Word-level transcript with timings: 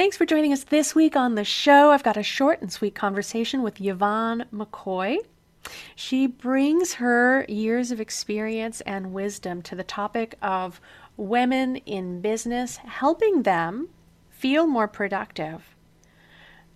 Thanks 0.00 0.16
for 0.16 0.24
joining 0.24 0.54
us 0.54 0.64
this 0.64 0.94
week 0.94 1.14
on 1.14 1.34
the 1.34 1.44
show. 1.44 1.90
I've 1.90 2.02
got 2.02 2.16
a 2.16 2.22
short 2.22 2.62
and 2.62 2.72
sweet 2.72 2.94
conversation 2.94 3.60
with 3.60 3.82
Yvonne 3.82 4.46
McCoy. 4.50 5.18
She 5.94 6.26
brings 6.26 6.94
her 6.94 7.44
years 7.50 7.90
of 7.90 8.00
experience 8.00 8.80
and 8.80 9.12
wisdom 9.12 9.60
to 9.60 9.74
the 9.74 9.84
topic 9.84 10.36
of 10.40 10.80
women 11.18 11.76
in 11.84 12.22
business, 12.22 12.78
helping 12.78 13.42
them 13.42 13.90
feel 14.30 14.66
more 14.66 14.88
productive 14.88 15.76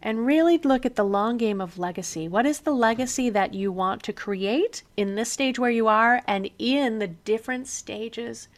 and 0.02 0.26
really 0.26 0.58
look 0.58 0.84
at 0.84 0.96
the 0.96 1.02
long 1.02 1.38
game 1.38 1.62
of 1.62 1.78
legacy. 1.78 2.28
What 2.28 2.44
is 2.44 2.60
the 2.60 2.74
legacy 2.74 3.30
that 3.30 3.54
you 3.54 3.72
want 3.72 4.02
to 4.02 4.12
create 4.12 4.82
in 4.98 5.14
this 5.14 5.32
stage 5.32 5.58
where 5.58 5.70
you 5.70 5.88
are 5.88 6.20
and 6.26 6.50
in 6.58 6.98
the 6.98 7.08
different 7.08 7.68
stages 7.68 8.48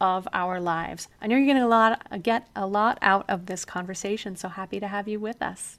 of 0.00 0.26
our 0.32 0.60
lives? 0.60 1.08
I 1.20 1.26
know 1.26 1.36
you're 1.36 1.54
going 1.54 1.98
to 2.10 2.18
get 2.18 2.48
a 2.56 2.66
lot 2.66 2.98
out 3.02 3.24
of 3.28 3.46
this 3.46 3.64
conversation, 3.64 4.36
so 4.36 4.48
happy 4.48 4.80
to 4.80 4.88
have 4.88 5.08
you 5.08 5.20
with 5.20 5.42
us. 5.42 5.78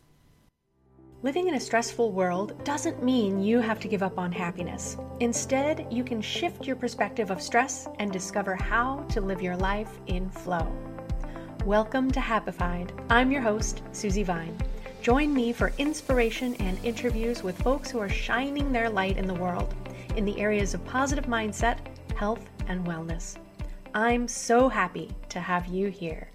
Living 1.23 1.47
in 1.47 1.53
a 1.53 1.59
stressful 1.59 2.11
world 2.11 2.63
doesn't 2.63 3.03
mean 3.03 3.43
you 3.43 3.59
have 3.59 3.79
to 3.79 3.87
give 3.87 4.01
up 4.01 4.17
on 4.17 4.31
happiness. 4.31 4.97
Instead, 5.19 5.85
you 5.91 6.03
can 6.03 6.19
shift 6.19 6.65
your 6.65 6.75
perspective 6.75 7.29
of 7.29 7.41
stress 7.41 7.87
and 7.99 8.11
discover 8.11 8.55
how 8.55 9.05
to 9.09 9.21
live 9.21 9.41
your 9.41 9.55
life 9.55 9.99
in 10.07 10.29
flow. 10.29 10.71
Welcome 11.63 12.09
to 12.11 12.19
Happified. 12.19 12.89
I'm 13.11 13.31
your 13.31 13.41
host, 13.41 13.83
Susie 13.91 14.23
Vine. 14.23 14.57
Join 15.03 15.31
me 15.31 15.53
for 15.53 15.73
inspiration 15.77 16.55
and 16.55 16.83
interviews 16.83 17.43
with 17.43 17.61
folks 17.61 17.91
who 17.91 17.99
are 17.99 18.09
shining 18.09 18.71
their 18.71 18.89
light 18.89 19.17
in 19.17 19.27
the 19.27 19.33
world 19.35 19.75
in 20.15 20.25
the 20.25 20.39
areas 20.39 20.73
of 20.73 20.83
positive 20.85 21.25
mindset, 21.25 21.77
health, 22.15 22.49
and 22.67 22.83
wellness. 22.85 23.37
I'm 23.93 24.25
so 24.29 24.69
happy 24.69 25.09
to 25.27 25.41
have 25.41 25.67
you 25.67 25.89
here. 25.89 26.31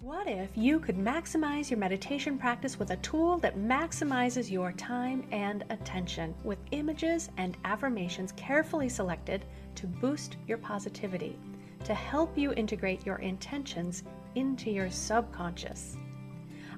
What 0.00 0.26
if 0.26 0.50
you 0.56 0.80
could 0.80 0.96
maximize 0.96 1.70
your 1.70 1.78
meditation 1.78 2.36
practice 2.36 2.80
with 2.80 2.90
a 2.90 2.96
tool 2.96 3.38
that 3.38 3.56
maximizes 3.56 4.50
your 4.50 4.72
time 4.72 5.24
and 5.30 5.64
attention 5.70 6.34
with 6.42 6.58
images 6.72 7.30
and 7.36 7.56
affirmations 7.64 8.32
carefully 8.32 8.88
selected 8.88 9.44
to 9.76 9.86
boost 9.86 10.36
your 10.48 10.58
positivity, 10.58 11.38
to 11.84 11.94
help 11.94 12.36
you 12.36 12.52
integrate 12.54 13.06
your 13.06 13.18
intentions 13.18 14.02
into 14.34 14.68
your 14.68 14.90
subconscious? 14.90 15.96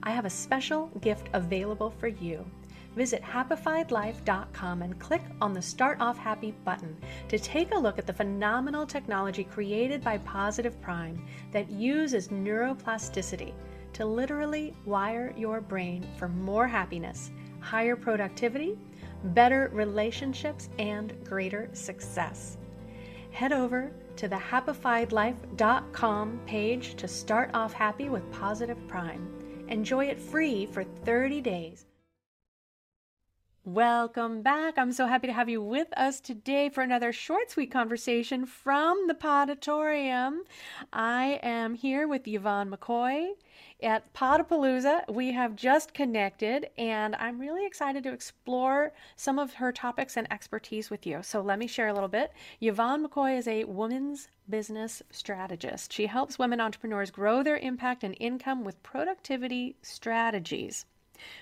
I 0.03 0.11
have 0.11 0.27
a 0.27 0.31
special 0.31 0.89
gift 1.01 1.31
available 1.33 1.89
for 1.89 2.09
you 2.09 2.45
visit 2.95 3.23
happifiedlife.com 3.23 4.83
and 4.83 4.99
click 4.99 5.23
on 5.41 5.53
the 5.53 5.63
Start 5.63 6.01
Off 6.01 6.19
Happy 6.19 6.55
button 6.65 6.97
to 7.29 7.39
take 7.39 7.75
a 7.75 7.79
look 7.79 7.99
at 7.99 8.07
the 8.07 8.13
phenomenal 8.13 8.87
technology 8.87 9.45
created 9.45 10.03
by 10.03 10.19
Positive 10.19 10.81
Prime 10.81 11.25
that 11.53 11.71
uses 11.71 12.29
neuroplasticity 12.29 13.53
to 13.95 14.05
literally 14.05 14.75
wire 14.85 15.33
your 15.37 15.61
brain 15.61 16.07
for 16.17 16.29
more 16.29 16.67
happiness, 16.67 17.31
higher 17.61 17.97
productivity, 17.97 18.77
better 19.25 19.71
relationships, 19.73 20.69
and 20.79 21.15
greater 21.25 21.71
success. 21.73 22.59
Head 23.31 23.53
over 23.53 23.91
to 24.17 24.29
the 24.29 24.37
happifiedlife.com 24.37 26.41
page 26.47 26.95
to 26.95 27.09
start 27.09 27.51
off 27.55 27.73
happy 27.73 28.09
with 28.09 28.31
Positive 28.33 28.79
Prime. 28.87 29.29
Enjoy 29.69 30.07
it 30.07 30.21
free 30.21 30.67
for 30.67 30.85
30 30.85 31.41
days. 31.41 31.87
Welcome 33.67 34.43
back. 34.43 34.77
I'm 34.77 34.93
so 34.93 35.07
happy 35.07 35.27
to 35.27 35.33
have 35.33 35.49
you 35.49 35.63
with 35.63 35.89
us 35.97 36.21
today 36.21 36.69
for 36.69 36.83
another 36.83 37.15
short, 37.15 37.51
sweet 37.51 37.71
conversation 37.71 38.45
from 38.45 39.07
the 39.07 39.15
Podatorium. 39.15 40.41
I 40.93 41.41
am 41.43 41.75
here 41.75 42.07
with 42.07 42.29
Yvonne 42.29 42.71
McCoy 42.71 43.31
at 43.83 44.13
Podapalooza. 44.13 45.11
We 45.11 45.33
have 45.33 45.57
just 45.57 45.95
connected, 45.95 46.69
and 46.77 47.17
I'm 47.17 47.41
really 47.41 47.65
excited 47.65 48.03
to 48.03 48.13
explore 48.13 48.93
some 49.17 49.39
of 49.39 49.55
her 49.55 49.73
topics 49.73 50.19
and 50.19 50.31
expertise 50.31 50.91
with 50.91 51.07
you. 51.07 51.23
So, 51.23 51.41
let 51.41 51.59
me 51.59 51.67
share 51.67 51.89
a 51.89 51.95
little 51.95 52.07
bit. 52.07 52.35
Yvonne 52.61 53.03
McCoy 53.03 53.39
is 53.39 53.49
a 53.49 53.65
woman's 53.65 54.29
business 54.47 55.03
strategist. 55.11 55.91
She 55.91 56.05
helps 56.05 56.39
women 56.39 56.61
entrepreneurs 56.61 57.11
grow 57.11 57.43
their 57.43 57.57
impact 57.57 58.05
and 58.05 58.15
income 58.21 58.63
with 58.63 58.83
productivity 58.83 59.77
strategies. 59.81 60.85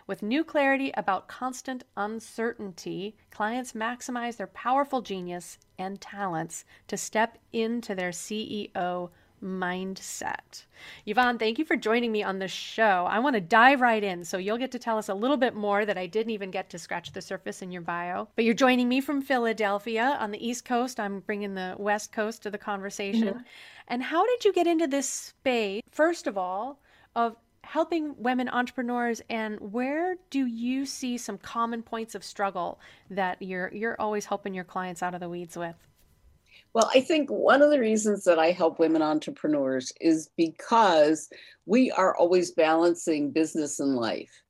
With 0.06 0.22
new 0.22 0.44
clarity 0.44 0.92
about 0.96 1.28
constant 1.28 1.84
uncertainty, 1.96 3.16
clients 3.30 3.72
maximize 3.72 4.36
their 4.36 4.46
powerful 4.48 5.02
genius 5.02 5.58
and 5.78 6.00
talents 6.00 6.64
to 6.88 6.96
step 6.96 7.38
into 7.52 7.94
their 7.94 8.10
CEO 8.10 9.10
mindset. 9.42 10.64
Yvonne, 11.04 11.38
thank 11.38 11.58
you 11.58 11.64
for 11.64 11.76
joining 11.76 12.12
me 12.12 12.22
on 12.22 12.38
the 12.38 12.48
show. 12.48 13.06
I 13.08 13.18
want 13.18 13.34
to 13.34 13.40
dive 13.40 13.80
right 13.80 14.02
in, 14.02 14.24
so 14.24 14.38
you'll 14.38 14.58
get 14.58 14.70
to 14.72 14.78
tell 14.78 14.98
us 14.98 15.08
a 15.08 15.14
little 15.14 15.36
bit 15.36 15.54
more 15.54 15.84
that 15.84 15.98
I 15.98 16.06
didn't 16.06 16.30
even 16.30 16.50
get 16.50 16.70
to 16.70 16.78
scratch 16.78 17.12
the 17.12 17.20
surface 17.20 17.60
in 17.62 17.72
your 17.72 17.82
bio. 17.82 18.28
But 18.36 18.44
you're 18.44 18.54
joining 18.54 18.88
me 18.88 19.00
from 19.00 19.20
Philadelphia 19.20 20.16
on 20.20 20.30
the 20.30 20.46
East 20.46 20.64
Coast. 20.64 21.00
I'm 21.00 21.20
bringing 21.20 21.54
the 21.54 21.74
West 21.78 22.12
Coast 22.12 22.42
to 22.44 22.50
the 22.50 22.58
conversation. 22.58 23.28
Mm-hmm. 23.28 23.42
And 23.88 24.02
how 24.02 24.24
did 24.24 24.44
you 24.44 24.52
get 24.52 24.66
into 24.66 24.86
this 24.86 25.08
space, 25.08 25.82
first 25.90 26.26
of 26.26 26.38
all, 26.38 26.78
of 27.16 27.36
helping 27.64 28.14
women 28.18 28.48
entrepreneurs 28.48 29.22
and 29.30 29.58
where 29.72 30.16
do 30.30 30.46
you 30.46 30.84
see 30.84 31.16
some 31.16 31.38
common 31.38 31.82
points 31.82 32.14
of 32.14 32.24
struggle 32.24 32.80
that 33.10 33.40
you're 33.40 33.72
you're 33.72 34.00
always 34.00 34.26
helping 34.26 34.54
your 34.54 34.64
clients 34.64 35.02
out 35.02 35.14
of 35.14 35.20
the 35.20 35.28
weeds 35.28 35.56
with? 35.56 35.76
Well 36.74 36.90
i 36.94 37.00
think 37.00 37.30
one 37.30 37.62
of 37.62 37.70
the 37.70 37.78
reasons 37.80 38.24
that 38.24 38.38
i 38.38 38.50
help 38.50 38.78
women 38.78 39.02
entrepreneurs 39.02 39.92
is 40.00 40.30
because 40.36 41.28
we 41.66 41.90
are 41.90 42.16
always 42.16 42.50
balancing 42.52 43.30
business 43.30 43.80
and 43.80 43.94
life. 43.94 44.42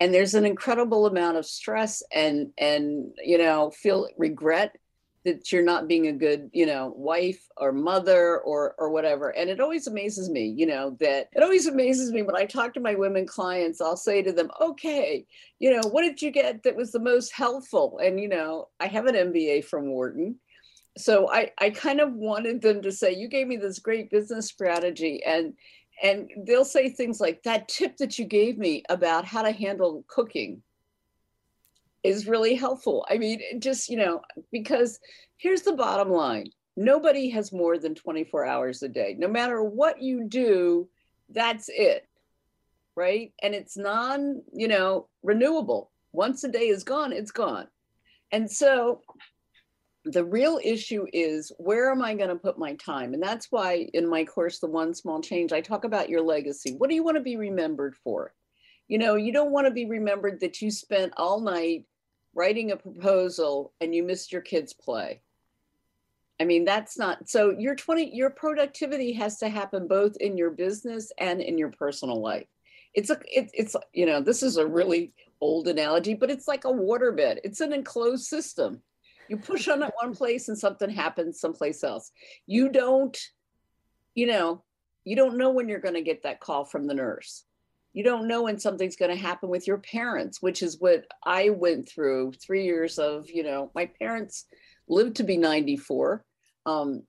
And 0.00 0.12
there's 0.12 0.34
an 0.34 0.44
incredible 0.44 1.06
amount 1.06 1.36
of 1.36 1.46
stress 1.46 2.02
and 2.12 2.50
and 2.58 3.12
you 3.24 3.38
know 3.38 3.70
feel 3.70 4.08
regret 4.18 4.76
that 5.24 5.50
you're 5.50 5.62
not 5.62 5.88
being 5.88 6.06
a 6.08 6.12
good 6.12 6.50
you 6.52 6.66
know 6.66 6.92
wife 6.96 7.42
or 7.56 7.72
mother 7.72 8.38
or 8.40 8.74
or 8.78 8.90
whatever. 8.90 9.30
And 9.30 9.50
it 9.50 9.60
always 9.60 9.86
amazes 9.86 10.30
me 10.30 10.54
you 10.56 10.66
know 10.66 10.96
that 11.00 11.28
it 11.32 11.42
always 11.42 11.66
amazes 11.66 12.12
me 12.12 12.22
when 12.22 12.36
i 12.36 12.44
talk 12.44 12.74
to 12.74 12.80
my 12.80 12.94
women 12.94 13.26
clients 13.26 13.80
i'll 13.80 13.96
say 13.96 14.22
to 14.22 14.32
them 14.32 14.50
okay 14.60 15.26
you 15.58 15.70
know 15.70 15.88
what 15.88 16.02
did 16.02 16.20
you 16.20 16.30
get 16.30 16.62
that 16.62 16.76
was 16.76 16.92
the 16.92 16.98
most 16.98 17.32
helpful? 17.32 17.98
And 18.02 18.20
you 18.20 18.28
know 18.28 18.68
i 18.80 18.86
have 18.86 19.06
an 19.06 19.14
mba 19.14 19.64
from 19.64 19.88
wharton. 19.88 20.36
So 20.98 21.30
i 21.30 21.50
i 21.58 21.70
kind 21.70 22.00
of 22.00 22.12
wanted 22.12 22.62
them 22.62 22.82
to 22.82 22.92
say 22.92 23.14
you 23.14 23.28
gave 23.28 23.46
me 23.46 23.56
this 23.56 23.78
great 23.78 24.10
business 24.10 24.46
strategy 24.46 25.22
and 25.24 25.54
and 26.02 26.28
they'll 26.46 26.64
say 26.64 26.88
things 26.88 27.20
like 27.20 27.42
that 27.44 27.68
tip 27.68 27.96
that 27.98 28.18
you 28.18 28.24
gave 28.24 28.58
me 28.58 28.82
about 28.88 29.24
how 29.24 29.42
to 29.42 29.52
handle 29.52 30.04
cooking 30.08 30.62
is 32.04 32.28
really 32.28 32.54
helpful. 32.54 33.04
I 33.10 33.18
mean, 33.18 33.40
just, 33.58 33.88
you 33.88 33.96
know, 33.96 34.20
because 34.52 35.00
here's 35.38 35.62
the 35.62 35.72
bottom 35.72 36.10
line 36.10 36.50
nobody 36.76 37.30
has 37.30 37.52
more 37.52 37.78
than 37.78 37.94
24 37.94 38.44
hours 38.44 38.82
a 38.82 38.88
day. 38.88 39.14
No 39.16 39.28
matter 39.28 39.62
what 39.62 40.02
you 40.02 40.24
do, 40.28 40.88
that's 41.28 41.68
it. 41.68 42.06
Right. 42.96 43.32
And 43.42 43.54
it's 43.54 43.76
non, 43.76 44.42
you 44.52 44.68
know, 44.68 45.08
renewable. 45.22 45.90
Once 46.12 46.44
a 46.44 46.48
day 46.48 46.68
is 46.68 46.84
gone, 46.84 47.12
it's 47.12 47.32
gone. 47.32 47.66
And 48.30 48.50
so 48.50 49.02
the 50.04 50.24
real 50.24 50.60
issue 50.62 51.06
is 51.12 51.50
where 51.58 51.90
am 51.90 52.02
I 52.02 52.14
going 52.14 52.28
to 52.28 52.36
put 52.36 52.58
my 52.58 52.74
time? 52.74 53.14
And 53.14 53.22
that's 53.22 53.46
why 53.50 53.88
in 53.94 54.08
my 54.08 54.24
course, 54.24 54.58
The 54.58 54.66
One 54.66 54.94
Small 54.94 55.20
Change, 55.22 55.52
I 55.52 55.60
talk 55.60 55.84
about 55.84 56.08
your 56.08 56.22
legacy. 56.22 56.74
What 56.76 56.90
do 56.90 56.94
you 56.94 57.02
want 57.02 57.16
to 57.16 57.22
be 57.22 57.36
remembered 57.36 57.96
for? 58.02 58.32
You 58.86 58.98
know, 58.98 59.14
you 59.14 59.32
don't 59.32 59.52
want 59.52 59.66
to 59.66 59.72
be 59.72 59.86
remembered 59.86 60.40
that 60.40 60.60
you 60.60 60.70
spent 60.70 61.14
all 61.16 61.40
night 61.40 61.84
writing 62.34 62.72
a 62.72 62.76
proposal 62.76 63.72
and 63.80 63.94
you 63.94 64.02
missed 64.02 64.32
your 64.32 64.42
kids 64.42 64.72
play. 64.72 65.20
I 66.40 66.44
mean 66.44 66.64
that's 66.64 66.98
not 66.98 67.28
so 67.28 67.50
your 67.50 67.76
20 67.76 68.14
your 68.14 68.30
productivity 68.30 69.12
has 69.12 69.38
to 69.38 69.48
happen 69.48 69.86
both 69.86 70.16
in 70.16 70.36
your 70.36 70.50
business 70.50 71.12
and 71.18 71.40
in 71.40 71.58
your 71.58 71.70
personal 71.70 72.20
life. 72.20 72.48
It's 72.92 73.10
a 73.10 73.18
it, 73.26 73.50
it's 73.54 73.76
you 73.92 74.06
know 74.06 74.20
this 74.20 74.42
is 74.42 74.56
a 74.56 74.66
really 74.66 75.12
old 75.40 75.68
analogy 75.68 76.14
but 76.14 76.30
it's 76.30 76.48
like 76.48 76.64
a 76.64 76.68
waterbed 76.68 77.38
it's 77.44 77.60
an 77.60 77.72
enclosed 77.72 78.24
system. 78.24 78.82
You 79.28 79.36
push 79.36 79.68
on 79.68 79.82
it 79.82 79.92
one 80.02 80.14
place 80.14 80.48
and 80.48 80.58
something 80.58 80.90
happens 80.90 81.40
someplace 81.40 81.84
else. 81.84 82.10
You 82.46 82.68
don't 82.68 83.16
you 84.14 84.26
know 84.26 84.64
you 85.04 85.14
don't 85.14 85.38
know 85.38 85.50
when 85.50 85.68
you're 85.68 85.78
going 85.78 85.94
to 85.94 86.02
get 86.02 86.24
that 86.24 86.40
call 86.40 86.64
from 86.64 86.86
the 86.86 86.94
nurse 86.94 87.44
you 87.94 88.04
don't 88.04 88.28
know 88.28 88.42
when 88.42 88.58
something's 88.58 88.96
going 88.96 89.10
to 89.10 89.22
happen 89.22 89.48
with 89.48 89.66
your 89.66 89.78
parents 89.78 90.42
which 90.42 90.62
is 90.62 90.78
what 90.80 91.06
i 91.24 91.48
went 91.48 91.88
through 91.88 92.32
three 92.32 92.64
years 92.64 92.98
of 92.98 93.30
you 93.30 93.42
know 93.42 93.70
my 93.74 93.88
parents 93.98 94.46
lived 94.88 95.16
to 95.16 95.24
be 95.24 95.38
94 95.38 96.22
um, 96.66 97.02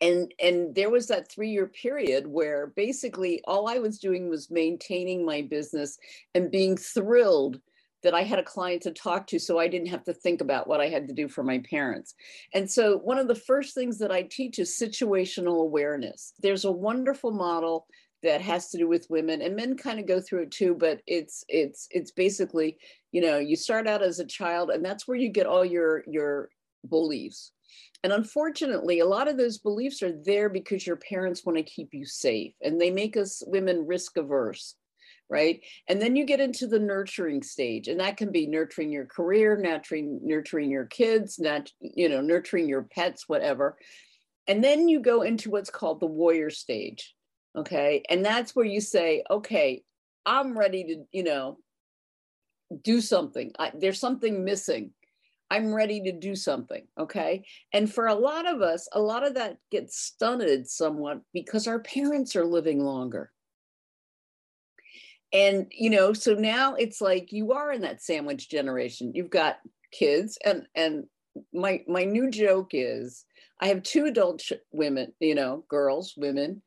and 0.00 0.32
and 0.42 0.74
there 0.74 0.90
was 0.90 1.08
that 1.08 1.30
three 1.30 1.50
year 1.50 1.66
period 1.66 2.26
where 2.26 2.68
basically 2.76 3.42
all 3.46 3.68
i 3.68 3.78
was 3.78 3.98
doing 3.98 4.30
was 4.30 4.50
maintaining 4.50 5.24
my 5.24 5.42
business 5.42 5.98
and 6.34 6.50
being 6.50 6.76
thrilled 6.76 7.60
that 8.02 8.14
I 8.14 8.22
had 8.22 8.38
a 8.38 8.44
client 8.44 8.82
to 8.82 8.92
talk 8.92 9.26
to 9.26 9.38
so 9.40 9.58
I 9.58 9.66
didn't 9.66 9.88
have 9.88 10.04
to 10.04 10.14
think 10.14 10.40
about 10.40 10.68
what 10.68 10.80
I 10.80 10.88
had 10.88 11.08
to 11.08 11.14
do 11.14 11.28
for 11.28 11.42
my 11.42 11.58
parents. 11.68 12.14
And 12.54 12.70
so, 12.70 12.98
one 12.98 13.18
of 13.18 13.26
the 13.26 13.34
first 13.34 13.74
things 13.74 13.98
that 13.98 14.12
I 14.12 14.22
teach 14.22 14.60
is 14.60 14.78
situational 14.80 15.62
awareness. 15.62 16.32
There's 16.40 16.64
a 16.64 16.70
wonderful 16.70 17.32
model 17.32 17.86
that 18.22 18.40
mm. 18.40 18.44
has 18.44 18.70
to 18.70 18.78
do 18.78 18.88
with 18.88 19.10
women 19.10 19.42
and 19.42 19.56
men 19.56 19.76
kind 19.76 19.98
of 19.98 20.06
go 20.06 20.20
through 20.20 20.42
it 20.42 20.50
too 20.50 20.74
but 20.74 21.00
it's 21.06 21.44
it's 21.48 21.88
it's 21.90 22.10
basically 22.10 22.76
you 23.12 23.20
know 23.20 23.38
you 23.38 23.56
start 23.56 23.86
out 23.86 24.02
as 24.02 24.18
a 24.18 24.26
child 24.26 24.70
and 24.70 24.84
that's 24.84 25.06
where 25.06 25.16
you 25.16 25.28
get 25.28 25.46
all 25.46 25.64
your 25.64 26.02
your 26.06 26.48
beliefs 26.88 27.52
and 28.02 28.12
unfortunately, 28.12 29.00
a 29.00 29.06
lot 29.06 29.26
of 29.26 29.36
those 29.36 29.58
beliefs 29.58 30.00
are 30.02 30.12
there 30.12 30.48
because 30.48 30.86
your 30.86 30.94
parents 30.96 31.44
want 31.44 31.58
to 31.58 31.64
keep 31.64 31.92
you 31.92 32.04
safe 32.04 32.54
and 32.62 32.80
they 32.80 32.90
make 32.90 33.16
us 33.16 33.42
women 33.46 33.84
risk 33.84 34.16
averse, 34.16 34.76
right? 35.28 35.60
And 35.88 36.00
then 36.00 36.14
you 36.14 36.24
get 36.24 36.40
into 36.40 36.68
the 36.68 36.78
nurturing 36.78 37.42
stage, 37.42 37.88
and 37.88 37.98
that 37.98 38.16
can 38.16 38.30
be 38.30 38.46
nurturing 38.46 38.92
your 38.92 39.06
career, 39.06 39.56
nurturing, 39.56 40.20
nurturing 40.22 40.70
your 40.70 40.86
kids, 40.86 41.40
not, 41.40 41.72
you 41.80 42.08
know, 42.08 42.20
nurturing 42.20 42.68
your 42.68 42.82
pets, 42.82 43.28
whatever. 43.28 43.76
And 44.46 44.62
then 44.62 44.88
you 44.88 45.00
go 45.00 45.22
into 45.22 45.50
what's 45.50 45.70
called 45.70 45.98
the 45.98 46.06
warrior 46.06 46.50
stage. 46.50 47.15
Okay. 47.56 48.02
And 48.10 48.24
that's 48.24 48.54
where 48.54 48.66
you 48.66 48.80
say, 48.80 49.24
okay, 49.30 49.82
I'm 50.24 50.58
ready 50.58 50.84
to, 50.84 51.04
you 51.12 51.24
know, 51.24 51.58
do 52.82 53.00
something. 53.00 53.52
I, 53.58 53.72
there's 53.78 54.00
something 54.00 54.44
missing 54.44 54.90
I'm 55.50 55.72
ready 55.72 56.02
to 56.02 56.12
do 56.12 56.34
something. 56.34 56.86
Okay. 56.98 57.44
And 57.72 57.92
for 57.92 58.06
a 58.06 58.14
lot 58.14 58.46
of 58.46 58.62
us, 58.62 58.88
a 58.92 59.00
lot 59.00 59.26
of 59.26 59.34
that 59.34 59.58
gets 59.70 59.98
stunted 59.98 60.68
somewhat 60.68 61.20
because 61.32 61.66
our 61.66 61.78
parents 61.80 62.34
are 62.34 62.44
living 62.44 62.82
longer. 62.82 63.30
And, 65.32 65.66
you 65.70 65.90
know, 65.90 66.12
so 66.12 66.34
now 66.34 66.74
it's 66.74 67.00
like 67.00 67.32
you 67.32 67.52
are 67.52 67.72
in 67.72 67.82
that 67.82 68.02
sandwich 68.02 68.48
generation. 68.48 69.12
You've 69.14 69.30
got 69.30 69.58
kids 69.92 70.38
and, 70.44 70.66
and, 70.74 71.04
my 71.52 71.82
my 71.86 72.02
new 72.04 72.30
joke 72.30 72.70
is 72.72 73.26
I 73.60 73.66
have 73.66 73.82
two 73.82 74.06
adult 74.06 74.42
women, 74.72 75.12
you 75.20 75.34
know, 75.34 75.66
girls, 75.68 76.14
women, 76.16 76.62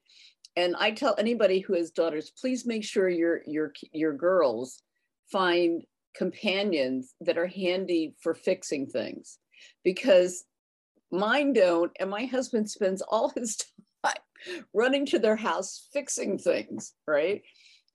and 0.55 0.75
I 0.77 0.91
tell 0.91 1.15
anybody 1.17 1.59
who 1.59 1.73
has 1.73 1.91
daughters, 1.91 2.31
please 2.39 2.65
make 2.65 2.83
sure 2.83 3.09
your 3.09 3.41
your 3.45 3.73
your 3.91 4.13
girls 4.13 4.81
find 5.31 5.83
companions 6.15 7.13
that 7.21 7.37
are 7.37 7.47
handy 7.47 8.15
for 8.21 8.33
fixing 8.33 8.87
things 8.87 9.37
because 9.83 10.43
mine 11.11 11.53
don't. 11.53 11.91
And 11.99 12.09
my 12.09 12.25
husband 12.25 12.69
spends 12.69 13.01
all 13.01 13.29
his 13.35 13.57
time 14.03 14.13
running 14.73 15.05
to 15.07 15.19
their 15.19 15.35
house 15.35 15.87
fixing 15.93 16.37
things, 16.37 16.93
right? 17.07 17.41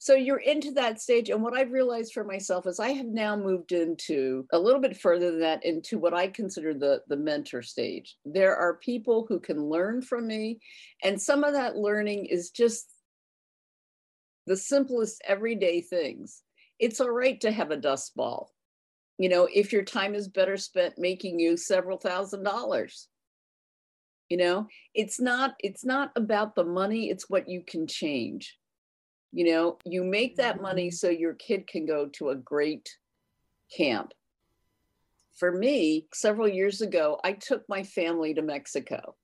So 0.05 0.13
you're 0.15 0.37
into 0.37 0.71
that 0.73 1.01
stage. 1.01 1.31
And 1.31 1.43
what 1.43 1.57
I've 1.57 1.73
realized 1.73 2.13
for 2.13 2.25
myself 2.25 2.67
is 2.67 2.79
I 2.79 2.91
have 2.91 3.07
now 3.07 3.37
moved 3.37 3.73
into 3.73 4.47
a 4.53 4.59
little 4.59 4.83
bit 4.83 4.99
further 4.99 5.31
than 5.31 5.41
that 5.41 5.65
into 5.65 5.99
what 5.99 6.13
I 6.13 6.27
consider 6.29 6.75
the, 6.75 7.01
the 7.09 7.17
mentor 7.17 7.63
stage. 7.63 8.15
There 8.27 8.55
are 8.55 8.75
people 8.75 9.25
who 9.27 9.41
can 9.41 9.71
learn 9.71 10.03
from 10.03 10.27
me. 10.27 10.61
And 11.03 11.19
some 11.19 11.43
of 11.43 11.55
that 11.55 11.77
learning 11.77 12.27
is 12.27 12.51
just 12.51 12.85
the 14.47 14.59
simplest 14.59 15.23
everyday 15.27 15.81
things 15.81 16.43
it's 16.79 17.01
all 17.01 17.09
right 17.09 17.41
to 17.41 17.51
have 17.51 17.71
a 17.71 17.77
dust 17.79 18.15
ball. 18.15 18.53
You 19.17 19.31
know, 19.31 19.49
if 19.51 19.73
your 19.73 19.85
time 19.85 20.15
is 20.15 20.29
better 20.29 20.59
spent 20.59 20.99
making 20.99 21.41
you 21.41 21.57
several 21.57 21.97
thousand 21.97 22.43
dollars. 22.43 23.09
You 24.29 24.37
know, 24.37 24.67
it's 24.93 25.19
not 25.19 25.55
it's 25.61 25.83
not 25.83 26.13
about 26.15 26.57
the 26.57 26.65
money, 26.65 27.09
it's 27.09 27.31
what 27.31 27.49
you 27.49 27.63
can 27.67 27.87
change. 27.87 28.59
You 29.35 29.53
know, 29.53 29.79
you 29.85 30.05
make 30.05 30.37
that 30.37 30.63
money 30.63 30.89
mm-hmm. 30.89 30.95
so 30.95 31.11
your 31.11 31.35
kid 31.35 31.67
can 31.67 31.87
go 31.87 32.07
to 32.15 32.31
a 32.31 32.37
great 32.37 32.89
camp. 33.77 34.13
For 35.35 35.51
me, 35.51 36.07
several 36.15 36.47
years 36.47 36.81
ago, 36.81 37.19
I 37.25 37.33
took 37.33 37.69
my 37.69 37.83
family 37.83 38.35
to 38.35 38.43
Mexico 38.43 39.17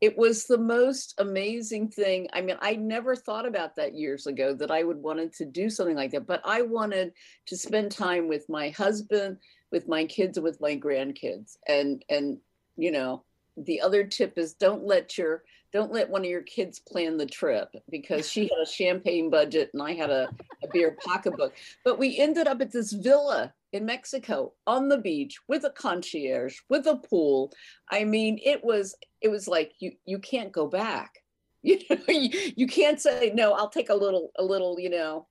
it 0.00 0.16
was 0.16 0.44
the 0.44 0.58
most 0.58 1.14
amazing 1.18 1.88
thing. 1.88 2.28
I 2.32 2.42
mean, 2.42 2.56
I 2.60 2.76
never 2.76 3.16
thought 3.16 3.46
about 3.46 3.76
that 3.76 3.94
years 3.94 4.26
ago 4.26 4.54
that 4.54 4.70
I 4.70 4.82
would 4.82 4.98
wanted 4.98 5.32
to 5.34 5.46
do 5.46 5.70
something 5.70 5.96
like 5.96 6.10
that, 6.10 6.26
but 6.26 6.42
I 6.44 6.62
wanted 6.62 7.12
to 7.46 7.56
spend 7.56 7.92
time 7.92 8.28
with 8.28 8.48
my 8.48 8.70
husband, 8.70 9.38
with 9.72 9.88
my 9.88 10.04
kids, 10.04 10.38
with 10.38 10.60
my 10.60 10.76
grandkids. 10.76 11.56
And 11.66 12.04
and 12.10 12.38
you 12.76 12.92
know, 12.92 13.24
the 13.56 13.80
other 13.80 14.04
tip 14.04 14.38
is 14.38 14.54
don't 14.54 14.84
let 14.84 15.16
your 15.16 15.44
don't 15.72 15.92
let 15.92 16.08
one 16.08 16.22
of 16.22 16.30
your 16.30 16.42
kids 16.42 16.78
plan 16.78 17.16
the 17.16 17.26
trip 17.26 17.74
because 17.90 18.28
she 18.30 18.42
had 18.42 18.62
a 18.62 18.66
champagne 18.66 19.28
budget 19.28 19.70
and 19.72 19.82
I 19.82 19.92
had 19.92 20.10
a, 20.10 20.28
a 20.62 20.68
beer 20.72 20.96
pocketbook. 21.04 21.54
But 21.84 21.98
we 21.98 22.16
ended 22.18 22.46
up 22.46 22.60
at 22.60 22.72
this 22.72 22.92
villa 22.92 23.52
in 23.72 23.84
Mexico 23.84 24.52
on 24.66 24.88
the 24.88 24.96
beach 24.96 25.38
with 25.48 25.64
a 25.64 25.70
concierge, 25.70 26.58
with 26.70 26.86
a 26.86 26.96
pool. 26.96 27.52
I 27.90 28.04
mean, 28.04 28.40
it 28.44 28.64
was 28.64 28.94
it 29.20 29.28
was 29.28 29.48
like 29.48 29.72
you 29.78 29.92
you 30.04 30.18
can't 30.18 30.52
go 30.52 30.66
back. 30.66 31.22
You 31.66 31.80
know, 31.90 31.96
you, 32.06 32.52
you 32.54 32.66
can't 32.68 33.00
say 33.00 33.32
no. 33.34 33.52
I'll 33.52 33.68
take 33.68 33.88
a 33.90 33.94
little 33.94 34.30
a 34.38 34.44
little 34.44 34.78
you 34.78 34.88
know 34.88 35.26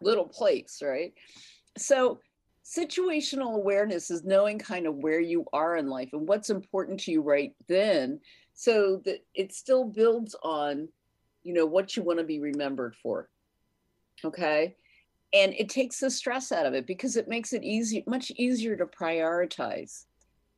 little 0.00 0.24
place, 0.24 0.80
right? 0.82 1.12
So 1.76 2.20
situational 2.64 3.54
awareness 3.54 4.10
is 4.10 4.24
knowing 4.24 4.58
kind 4.58 4.86
of 4.86 4.96
where 4.96 5.20
you 5.20 5.44
are 5.52 5.76
in 5.76 5.88
life 5.88 6.10
and 6.12 6.26
what's 6.26 6.50
important 6.50 6.98
to 6.98 7.12
you 7.12 7.20
right 7.20 7.54
then 7.68 8.18
so 8.54 9.02
that 9.04 9.24
it 9.34 9.52
still 9.52 9.84
builds 9.84 10.34
on 10.42 10.88
you 11.42 11.52
know 11.52 11.66
what 11.66 11.94
you 11.94 12.02
want 12.02 12.18
to 12.18 12.24
be 12.24 12.40
remembered 12.40 12.96
for 13.02 13.28
okay? 14.24 14.76
And 15.32 15.52
it 15.54 15.68
takes 15.68 15.98
the 15.98 16.10
stress 16.10 16.52
out 16.52 16.66
of 16.66 16.74
it 16.74 16.86
because 16.86 17.16
it 17.16 17.28
makes 17.28 17.52
it 17.52 17.64
easy 17.64 18.04
much 18.06 18.30
easier 18.36 18.76
to 18.76 18.86
prioritize. 18.86 20.04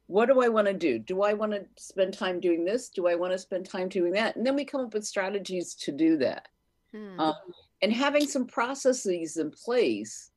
What 0.09 0.27
do 0.27 0.41
i 0.41 0.49
want 0.49 0.69
to 0.69 0.75
do? 0.75 0.99
Do 0.99 1.23
i 1.23 1.33
want 1.33 1.53
to 1.53 1.65
spend 1.77 2.15
time 2.15 2.41
doing 2.41 2.65
this? 2.65 2.89
Do 2.91 3.09
i 3.09 3.15
want 3.15 3.33
to 3.33 3.39
spend 3.39 3.67
time 3.67 3.89
doing 3.89 4.13
that? 4.13 4.37
And 4.37 4.47
then 4.47 4.55
we 4.55 4.65
come 4.65 4.83
up 4.83 4.95
with 4.95 5.07
strategies 5.07 5.75
to 5.77 5.93
do 5.93 6.17
that. 6.19 6.49
Hmm. 6.93 7.19
um, 7.19 7.35
and 7.83 7.93
having 7.93 8.27
some 8.27 8.47
processes 8.47 9.37
in 9.39 9.51
place 9.51 10.31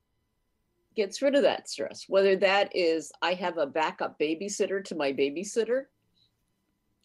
gets 0.96 1.22
rid 1.22 1.34
of 1.34 1.42
that 1.42 1.68
stress 1.68 2.04
whether 2.08 2.36
that 2.36 2.74
is 2.74 3.12
i 3.22 3.32
have 3.32 3.58
a 3.58 3.66
backup 3.66 4.18
babysitter 4.18 4.84
to 4.84 4.94
my 4.94 5.12
babysitter 5.12 5.84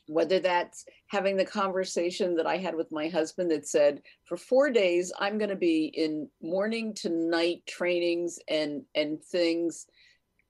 whether 0.08 0.40
that's 0.40 0.86
having 1.08 1.38
the 1.38 1.46
conversation 1.46 2.36
that 2.36 2.46
I 2.46 2.58
had 2.58 2.76
with 2.76 2.92
my 2.92 3.08
husband 3.08 3.52
that 3.52 3.68
said, 3.68 4.02
for 4.24 4.38
four 4.38 4.70
days, 4.70 5.12
I'm 5.20 5.38
going 5.38 5.50
to 5.50 5.56
be 5.56 5.86
in 5.86 6.30
morning 6.42 6.94
to 6.96 7.10
night 7.10 7.64
trainings 7.68 8.40
and, 8.48 8.84
and 8.94 9.24
things. 9.24 9.88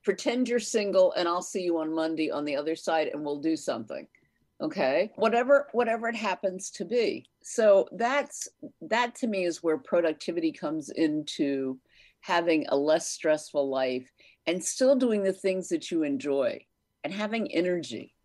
Pretend 0.03 0.49
you're 0.49 0.59
single 0.59 1.13
and 1.13 1.27
I'll 1.27 1.41
see 1.41 1.61
you 1.61 1.79
on 1.79 1.93
Monday 1.93 2.29
on 2.31 2.45
the 2.45 2.55
other 2.55 2.75
side 2.75 3.07
and 3.07 3.23
we'll 3.23 3.39
do 3.39 3.55
something. 3.55 4.07
Okay. 4.61 5.11
Whatever, 5.15 5.67
whatever 5.73 6.07
it 6.07 6.15
happens 6.15 6.69
to 6.71 6.85
be. 6.85 7.25
So 7.41 7.87
that's, 7.91 8.47
that 8.81 9.15
to 9.15 9.27
me 9.27 9.45
is 9.45 9.63
where 9.63 9.77
productivity 9.77 10.51
comes 10.51 10.89
into 10.89 11.77
having 12.25 12.65
a 12.69 12.75
less 12.75 13.07
stressful 13.07 13.69
life 13.69 14.11
and 14.47 14.63
still 14.63 14.95
doing 14.95 15.21
the 15.21 15.31
things 15.31 15.69
that 15.69 15.91
you 15.91 16.01
enjoy 16.01 16.59
and 17.03 17.13
having 17.13 17.53
energy. 17.53 18.15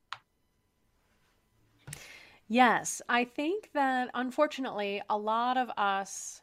Yes, 2.48 3.02
I 3.10 3.24
think 3.24 3.68
that 3.74 4.08
unfortunately, 4.14 5.02
a 5.10 5.18
lot 5.18 5.58
of 5.58 5.68
us 5.76 6.40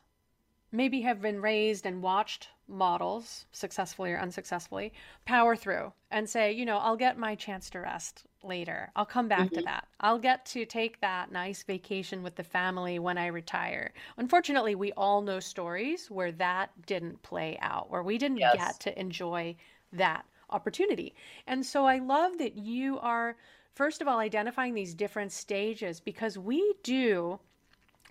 maybe 0.71 1.01
have 1.01 1.19
been 1.19 1.41
raised 1.41 1.87
and 1.87 2.03
watched 2.03 2.49
models, 2.67 3.47
successfully 3.51 4.11
or 4.11 4.19
unsuccessfully, 4.19 4.93
power 5.25 5.55
through 5.55 5.93
and 6.11 6.29
say, 6.29 6.51
you 6.51 6.63
know, 6.63 6.77
I'll 6.77 6.95
get 6.95 7.17
my 7.17 7.33
chance 7.33 7.71
to 7.71 7.79
rest 7.79 8.26
later. 8.43 8.91
I'll 8.95 9.05
come 9.05 9.27
back 9.27 9.47
mm-hmm. 9.47 9.55
to 9.55 9.61
that. 9.63 9.87
I'll 9.99 10.19
get 10.19 10.45
to 10.47 10.65
take 10.65 11.01
that 11.01 11.31
nice 11.31 11.63
vacation 11.63 12.23
with 12.23 12.35
the 12.35 12.43
family 12.43 12.99
when 12.99 13.17
I 13.17 13.27
retire. 13.27 13.93
Unfortunately, 14.17 14.75
we 14.75 14.91
all 14.93 15.21
know 15.21 15.39
stories 15.39 16.09
where 16.09 16.31
that 16.33 16.69
didn't 16.85 17.21
play 17.23 17.57
out, 17.61 17.89
where 17.89 18.03
we 18.03 18.17
didn't 18.17 18.37
yes. 18.37 18.55
get 18.55 18.79
to 18.81 18.99
enjoy 18.99 19.55
that 19.93 20.25
opportunity. 20.49 21.13
And 21.47 21.65
so 21.65 21.85
I 21.85 21.99
love 21.99 22.37
that 22.37 22.57
you 22.57 22.99
are 22.99 23.35
first 23.77 24.01
of 24.01 24.07
all, 24.07 24.17
identifying 24.17 24.73
these 24.73 24.95
different 24.95 25.31
stages 25.31 25.99
because 25.99 26.35
we 26.35 26.73
do 26.81 27.39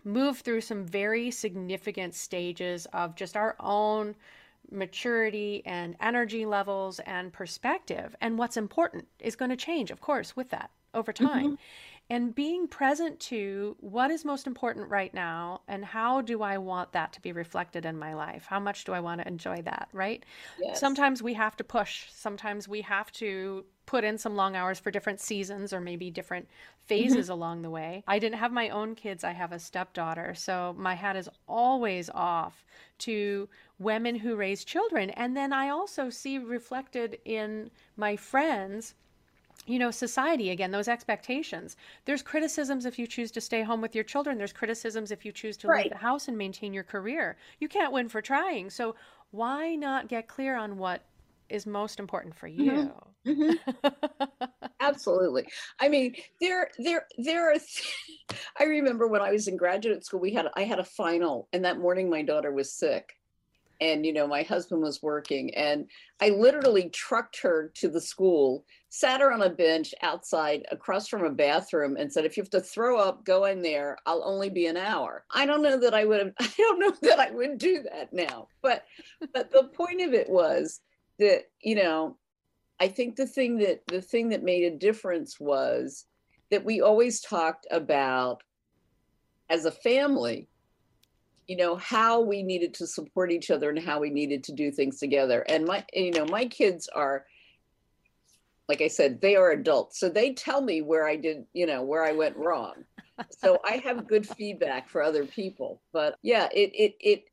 move 0.05 0.39
through 0.39 0.61
some 0.61 0.87
very 0.87 1.29
significant 1.29 2.15
stages 2.15 2.87
of 2.93 3.17
just 3.17 3.37
our 3.37 3.57
own 3.59 4.15
maturity 4.71 5.63
and 5.65 5.97
energy 6.01 6.47
levels 6.47 6.99
and 7.01 7.33
perspective. 7.33 8.15
And 8.21 8.39
what's 8.39 8.57
important 8.57 9.07
is 9.19 9.37
going 9.37 9.51
to 9.51 9.57
change, 9.57 9.91
of 9.91 10.01
course, 10.01 10.37
with 10.37 10.51
that 10.51 10.71
over 10.95 11.13
time. 11.13 11.45
Mm-hmm. 11.45 11.55
And 12.09 12.35
being 12.35 12.69
present 12.69 13.19
to 13.19 13.77
what 13.81 14.11
is 14.13 14.25
most 14.25 14.47
important 14.47 14.89
right 14.89 15.13
now 15.13 15.63
and 15.67 15.85
how 15.85 16.21
do 16.21 16.41
I 16.41 16.57
want 16.59 16.93
that 16.93 17.13
to 17.15 17.21
be 17.21 17.33
reflected 17.33 17.85
in 17.85 17.99
my 17.99 18.15
life? 18.15 18.47
How 18.47 18.61
much 18.61 18.85
do 18.85 18.93
I 18.93 19.01
want 19.01 19.21
to 19.21 19.27
enjoy 19.27 19.63
that, 19.63 19.89
right? 19.93 20.25
Yes. 20.61 20.79
Sometimes 20.79 21.21
we 21.21 21.35
have 21.35 21.57
to 21.57 21.65
push, 21.65 22.05
sometimes 22.13 22.69
we 22.69 22.83
have 22.83 23.11
to 23.13 23.65
put 23.87 24.05
in 24.05 24.19
some 24.19 24.37
long 24.37 24.55
hours 24.55 24.79
for 24.79 24.91
different 24.93 25.21
seasons 25.21 25.73
or 25.73 25.81
maybe 25.81 26.11
different 26.11 26.49
phases 26.85 27.27
mm-hmm. 27.27 27.33
along 27.33 27.63
the 27.63 27.71
way. 27.71 28.05
I 28.07 28.21
didn't 28.21 28.39
have 28.39 28.53
my 28.53 28.69
own 28.69 28.95
kids, 28.95 29.25
I 29.25 29.33
have 29.33 29.51
a 29.53 29.59
stepdaughter. 29.59 30.35
So 30.37 30.77
my 30.79 30.95
hat 30.95 31.17
is 31.17 31.29
always 31.49 32.09
off 32.11 32.65
to 32.99 33.49
women 33.81 34.15
who 34.15 34.37
raise 34.37 34.65
children. 34.65 35.11
And 35.11 35.37
then 35.37 35.53
I 35.53 35.71
also 35.71 36.11
see 36.11 36.39
reflected 36.39 37.19
in 37.25 37.71
my 37.97 38.15
friends 38.17 38.95
you 39.67 39.79
know, 39.79 39.91
society 39.91 40.51
again, 40.51 40.71
those 40.71 40.89
expectations. 40.89 41.77
There's 42.05 42.23
criticisms 42.23 42.87
if 42.87 42.99
you 42.99 43.07
choose 43.07 43.31
to 43.33 43.41
stay 43.41 43.63
home 43.63 43.81
with 43.81 43.95
your 43.95 44.05
children. 44.05 44.39
There's 44.39 44.53
criticisms 44.53 45.11
if 45.11 45.25
you 45.25 45.33
choose 45.33 45.57
to 45.59 45.69
right. 45.69 45.85
leave 45.85 45.93
the 45.93 45.99
house 45.99 46.29
and 46.29 46.39
maintain 46.39 46.73
your 46.73 46.85
career. 46.85 47.37
You 47.59 47.69
can't 47.69 47.93
win 47.93 48.09
for 48.09 48.23
trying. 48.23 48.71
So 48.71 48.95
why 49.33 49.75
not 49.75 50.09
get 50.09 50.29
clear 50.29 50.57
on 50.57 50.79
what 50.79 51.03
is 51.49 51.67
most 51.67 51.99
important 51.99 52.35
for 52.35 52.49
mm-hmm. 52.49 52.63
you? 52.63 52.93
Mm-hmm. 53.27 54.45
Absolutely. 54.81 55.47
I 55.81 55.89
mean, 55.89 56.15
there, 56.41 56.71
there, 56.79 57.07
there 57.19 57.51
are. 57.51 57.55
Th- 57.55 58.41
I 58.61 58.65
remember 58.65 59.09
when 59.09 59.21
I 59.21 59.33
was 59.33 59.49
in 59.49 59.57
graduate 59.57 60.05
school, 60.05 60.21
we 60.21 60.33
had 60.33 60.47
I 60.55 60.63
had 60.63 60.79
a 60.79 60.85
final, 60.85 61.49
and 61.53 61.65
that 61.65 61.79
morning 61.79 62.09
my 62.09 62.23
daughter 62.23 62.53
was 62.53 62.73
sick, 62.73 63.13
and 63.81 64.07
you 64.07 64.13
know 64.13 64.27
my 64.27 64.43
husband 64.43 64.83
was 64.83 65.03
working, 65.03 65.55
and 65.55 65.91
I 66.21 66.31
literally 66.31 66.89
trucked 66.91 67.43
her 67.43 67.73
to 67.77 67.89
the 67.89 68.01
school, 68.01 68.65
sat 68.99 69.21
her 69.21 69.33
on 69.33 69.43
a 69.43 69.51
bench 69.51 69.95
outside 70.03 70.65
across 70.71 71.09
from 71.09 71.25
a 71.25 71.31
bathroom, 71.31 71.97
and 71.97 72.13
said, 72.13 72.25
"If 72.25 72.37
you 72.37 72.43
have 72.43 72.51
to 72.51 72.61
throw 72.61 72.99
up, 72.99 73.25
go 73.25 73.45
in 73.45 73.63
there. 73.63 73.99
I'll 74.07 74.25
only 74.25 74.51
be 74.51 74.67
an 74.67 74.77
hour." 74.77 75.25
I 75.31 75.47
don't 75.47 75.63
know 75.63 75.79
that 75.79 75.95
I 75.95 76.05
would 76.05 76.21
have. 76.21 76.33
I 76.41 76.53
don't 76.57 76.81
know 76.81 76.95
that 77.03 77.21
I 77.21 77.31
would 77.31 77.59
do 77.59 77.83
that 77.83 78.13
now, 78.13 78.49
but 78.63 78.85
but 79.33 79.51
the 79.51 79.65
point 79.65 80.01
of 80.01 80.15
it 80.15 80.29
was 80.29 80.81
that 81.19 81.45
you 81.61 81.75
know 81.75 82.17
i 82.81 82.89
think 82.89 83.17
the 83.17 83.27
thing 83.27 83.59
that 83.59 83.83
the 83.87 84.03
thing 84.03 84.29
that 84.31 84.43
made 84.43 84.65
a 84.65 84.77
difference 84.77 85.39
was 85.41 86.07
that 86.51 86.65
we 86.65 86.81
always 86.81 87.21
talked 87.21 87.67
about 87.71 88.43
as 89.49 89.65
a 89.65 89.71
family 89.71 90.49
you 91.47 91.57
know 91.57 91.77
how 91.77 92.21
we 92.21 92.43
needed 92.43 92.75
to 92.75 92.87
support 92.87 93.31
each 93.31 93.51
other 93.51 93.71
and 93.71 93.79
how 93.79 94.01
we 94.01 94.11
needed 94.11 94.45
to 94.45 94.53
do 94.53 94.71
things 94.71 94.99
together 94.99 95.45
and 95.49 95.65
my 95.65 95.85
you 95.93 96.13
know 96.13 96.27
my 96.27 96.45
kids 96.45 96.89
are 96.95 97.25
like 98.69 98.81
i 98.81 98.89
said 98.89 99.21
they 99.21 99.37
are 99.37 99.51
adults 99.53 99.99
so 99.99 100.09
they 100.09 100.33
tell 100.33 100.61
me 100.61 100.83
where 100.83 101.07
i 101.07 101.17
did 101.17 101.45
you 101.53 101.67
know 101.67 101.83
where 101.83 102.05
i 102.05 102.13
went 102.13 102.37
wrong 102.37 102.75
so 103.31 103.59
i 103.65 103.77
have 103.79 104.09
good 104.09 104.27
feedback 104.37 104.89
for 104.89 105.03
other 105.03 105.25
people 105.25 105.81
but 105.93 106.17
yeah 106.23 106.49
it 106.53 106.71
it 106.75 106.95
it 107.01 107.25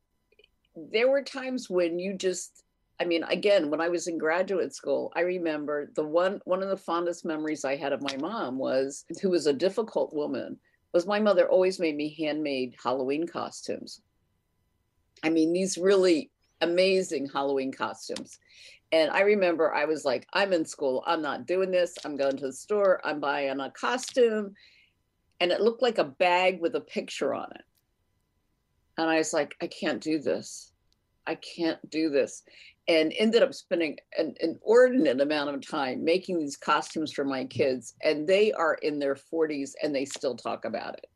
there 0.76 1.10
were 1.10 1.22
times 1.22 1.70
when 1.70 2.00
you 2.00 2.16
just 2.16 2.64
I 3.00 3.06
mean, 3.06 3.24
again, 3.24 3.70
when 3.70 3.82
I 3.82 3.90
was 3.90 4.08
in 4.08 4.18
graduate 4.18 4.74
school, 4.74 5.12
I 5.16 5.22
remember 5.22 5.92
the 5.96 6.06
one 6.06 6.40
one 6.46 6.62
of 6.62 6.70
the 6.70 6.78
fondest 6.78 7.26
memories 7.26 7.66
I 7.66 7.76
had 7.76 7.92
of 7.92 8.02
my 8.02 8.16
mom 8.18 8.58
was, 8.58 9.04
who 9.22 9.30
was 9.30 9.48
a 9.48 9.52
difficult 9.52 10.14
woman, 10.14 10.58
was 10.94 11.08
my 11.08 11.20
mother 11.20 11.50
always 11.50 11.80
made 11.80 11.96
me 11.96 12.16
handmade 12.18 12.76
Halloween 12.82 13.28
costumes. 13.28 14.02
I 15.24 15.30
mean, 15.30 15.54
these 15.54 15.78
really 15.78 16.32
amazing 16.64 17.30
Halloween 17.34 17.72
costumes. 17.72 18.40
And 18.92 19.10
I 19.10 19.22
remember 19.22 19.74
I 19.74 19.86
was 19.86 20.06
like, 20.06 20.28
I'm 20.34 20.54
in 20.54 20.66
school. 20.66 21.04
I'm 21.08 21.22
not 21.22 21.48
doing 21.48 21.72
this. 21.72 21.96
I'm 22.06 22.16
going 22.16 22.38
to 22.38 22.48
the 22.48 22.54
store. 22.54 23.02
I'm 23.04 23.20
buying 23.20 23.60
a 23.60 23.72
costume. 23.72 24.54
And 25.40 25.52
it 25.52 25.62
looked 25.62 25.82
like 25.82 25.98
a 25.98 26.04
bag 26.04 26.62
with 26.62 26.76
a 26.76 26.82
picture 26.82 27.34
on 27.34 27.50
it. 27.56 27.64
And 28.98 29.10
I 29.10 29.18
was 29.18 29.34
like, 29.34 29.56
I 29.62 29.68
can't 29.68 30.02
do 30.02 30.20
this. 30.20 30.72
I 31.26 31.36
can't 31.36 31.80
do 31.90 32.10
this 32.10 32.44
and 32.88 33.14
ended 33.18 33.44
up 33.44 33.54
spending 33.54 33.98
an 34.18 34.36
inordinate 34.42 35.22
amount 35.22 35.50
of 35.50 35.68
time 35.68 36.04
making 36.04 36.40
these 36.40 36.58
costumes 36.58 37.14
for 37.14 37.24
my 37.24 37.46
kids 37.46 37.94
and 38.04 38.28
they 38.28 38.52
are 38.52 38.76
in 38.76 39.00
their 39.00 39.16
40s 39.16 39.72
and 39.82 39.96
they 39.96 40.06
still 40.06 40.36
talk 40.36 40.66
about 40.66 40.96
it 40.96 41.08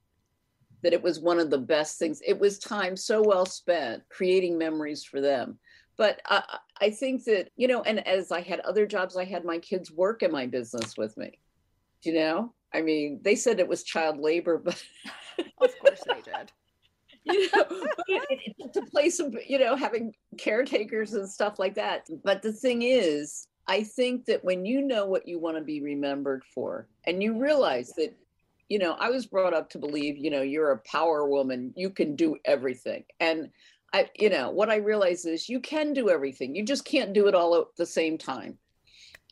that 0.84 0.94
it 0.94 1.02
was 1.02 1.20
one 1.20 1.40
of 1.40 1.50
the 1.50 1.58
best 1.58 1.98
things. 1.98 2.22
It 2.26 2.40
was 2.40 2.60
time 2.60 2.96
so 2.96 3.22
well 3.22 3.46
spent 3.46 4.04
creating 4.10 4.58
memories 4.58 5.04
for 5.04 5.22
them. 5.22 5.60
But 5.98 6.22
I, 6.28 6.44
I 6.80 6.90
think 6.92 7.24
that 7.26 7.50
you 7.56 7.68
know 7.68 7.82
and 7.82 8.06
as 8.08 8.32
i 8.32 8.42
had 8.42 8.60
other 8.60 8.86
jobs 8.86 9.18
i 9.18 9.26
had 9.26 9.44
my 9.44 9.58
kids 9.58 9.92
work 9.92 10.22
in 10.22 10.32
my 10.32 10.46
business 10.46 10.98
with 10.98 11.18
me. 11.18 11.40
You 12.04 12.14
know? 12.14 12.54
I 12.74 12.82
mean 12.82 13.20
they 13.24 13.36
said 13.36 13.60
it 13.60 13.68
was 13.68 13.84
child 13.84 14.20
labor 14.20 14.58
but 14.64 14.82
of 15.62 15.80
course 15.80 16.04
they 16.08 16.22
did. 16.22 16.52
You 17.30 17.50
know, 17.54 17.66
to 18.74 18.82
play 18.90 19.10
some, 19.10 19.32
you 19.46 19.60
know, 19.60 19.76
having 19.76 20.14
caretakers 20.38 21.14
and 21.14 21.30
stuff 21.30 21.60
like 21.60 21.76
that. 21.76 22.08
But 22.24 22.42
the 22.42 22.54
thing 22.54 22.84
is, 22.84 23.48
I 23.68 23.84
think 23.84 24.26
that 24.26 24.46
when 24.46 24.66
you 24.66 24.82
know 24.82 25.06
what 25.06 25.28
you 25.28 25.38
want 25.38 25.58
to 25.58 25.64
be 25.64 25.82
remembered 25.82 26.44
for, 26.56 26.88
and 27.06 27.22
you 27.22 27.38
realize 27.38 27.92
that, 27.98 28.16
you 28.70 28.80
know, 28.80 28.94
I 29.00 29.10
was 29.10 29.26
brought 29.26 29.54
up 29.54 29.70
to 29.72 29.80
believe, 29.80 30.18
you 30.18 30.30
know, 30.30 30.42
you're 30.42 30.72
a 30.72 30.80
power 30.80 31.28
woman, 31.28 31.74
you 31.76 31.90
can 31.90 32.16
do 32.16 32.38
everything. 32.46 33.04
And 33.20 33.50
I, 33.94 34.10
you 34.16 34.30
know, 34.30 34.50
what 34.50 34.70
I 34.70 34.78
realize 34.78 35.26
is 35.26 35.48
you 35.48 35.60
can 35.60 35.94
do 35.94 36.10
everything. 36.10 36.56
You 36.56 36.64
just 36.64 36.84
can't 36.84 37.14
do 37.14 37.28
it 37.28 37.36
all 37.36 37.56
at 37.56 37.68
the 37.78 37.86
same 37.86 38.18
time. 38.18 38.58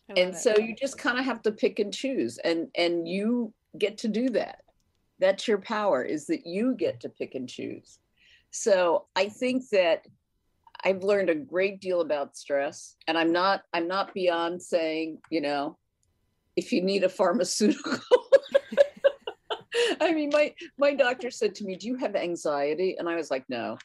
And 0.09 0.33
it. 0.33 0.37
so 0.37 0.57
you 0.57 0.75
just 0.75 0.97
kind 0.97 1.19
of 1.19 1.25
have 1.25 1.41
to 1.43 1.51
pick 1.51 1.79
and 1.79 1.93
choose 1.93 2.37
and 2.37 2.67
and 2.75 3.07
you 3.07 3.53
get 3.77 3.97
to 3.99 4.07
do 4.07 4.29
that 4.29 4.61
that's 5.19 5.47
your 5.47 5.57
power 5.57 6.03
is 6.03 6.27
that 6.27 6.45
you 6.45 6.75
get 6.75 6.99
to 7.01 7.09
pick 7.09 7.35
and 7.35 7.47
choose 7.49 7.99
so 8.51 9.05
i 9.15 9.27
think 9.27 9.67
that 9.69 10.05
i've 10.83 11.03
learned 11.03 11.29
a 11.29 11.35
great 11.35 11.81
deal 11.81 12.01
about 12.01 12.37
stress 12.37 12.95
and 13.07 13.17
i'm 13.17 13.31
not 13.31 13.63
i'm 13.73 13.87
not 13.87 14.13
beyond 14.13 14.61
saying 14.61 15.17
you 15.29 15.41
know 15.41 15.77
if 16.55 16.71
you 16.71 16.81
need 16.81 17.03
a 17.03 17.09
pharmaceutical 17.09 17.99
i 20.01 20.13
mean 20.13 20.29
my 20.31 20.53
my 20.77 20.93
doctor 20.93 21.29
said 21.31 21.55
to 21.55 21.65
me 21.65 21.75
do 21.75 21.87
you 21.87 21.95
have 21.95 22.15
anxiety? 22.15 22.95
And 22.97 23.07
i 23.09 23.15
was 23.15 23.31
like 23.31 23.45
no. 23.49 23.77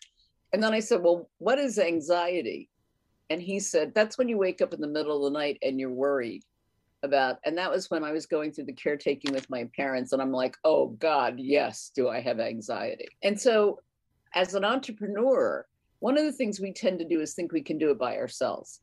And 0.53 0.63
then 0.63 0.73
i 0.73 0.81
said 0.81 1.03
well 1.03 1.29
what 1.39 1.59
is 1.59 1.79
anxiety? 1.79 2.69
And 3.29 3.41
he 3.41 3.61
said 3.61 3.95
that's 3.95 4.19
when 4.19 4.29
you 4.29 4.39
wake 4.39 4.61
up 4.61 4.75
in 4.75 4.81
the 4.81 4.89
middle 4.89 5.25
of 5.25 5.33
the 5.33 5.39
night 5.39 5.59
and 5.63 5.79
you're 5.79 5.91
worried 5.91 6.43
about 7.03 7.39
and 7.45 7.57
that 7.57 7.71
was 7.71 7.91
when 7.91 8.05
i 8.05 8.13
was 8.13 8.27
going 8.27 8.53
through 8.53 8.67
the 8.67 8.73
caretaking 8.75 9.33
with 9.33 9.49
my 9.49 9.67
parents 9.75 10.13
and 10.13 10.21
i'm 10.21 10.33
like 10.33 10.55
oh 10.65 10.89
god 10.99 11.39
yes 11.39 11.91
do 11.95 12.09
i 12.09 12.21
have 12.21 12.41
anxiety? 12.41 13.09
And 13.23 13.41
so 13.41 13.81
as 14.35 14.55
an 14.55 14.65
entrepreneur 14.65 15.65
one 16.01 16.19
of 16.19 16.25
the 16.25 16.33
things 16.33 16.61
we 16.61 16.73
tend 16.73 16.99
to 16.99 17.05
do 17.05 17.21
is 17.21 17.35
think 17.35 17.53
we 17.53 17.63
can 17.63 17.79
do 17.79 17.91
it 17.91 17.99
by 17.99 18.17
ourselves 18.17 18.81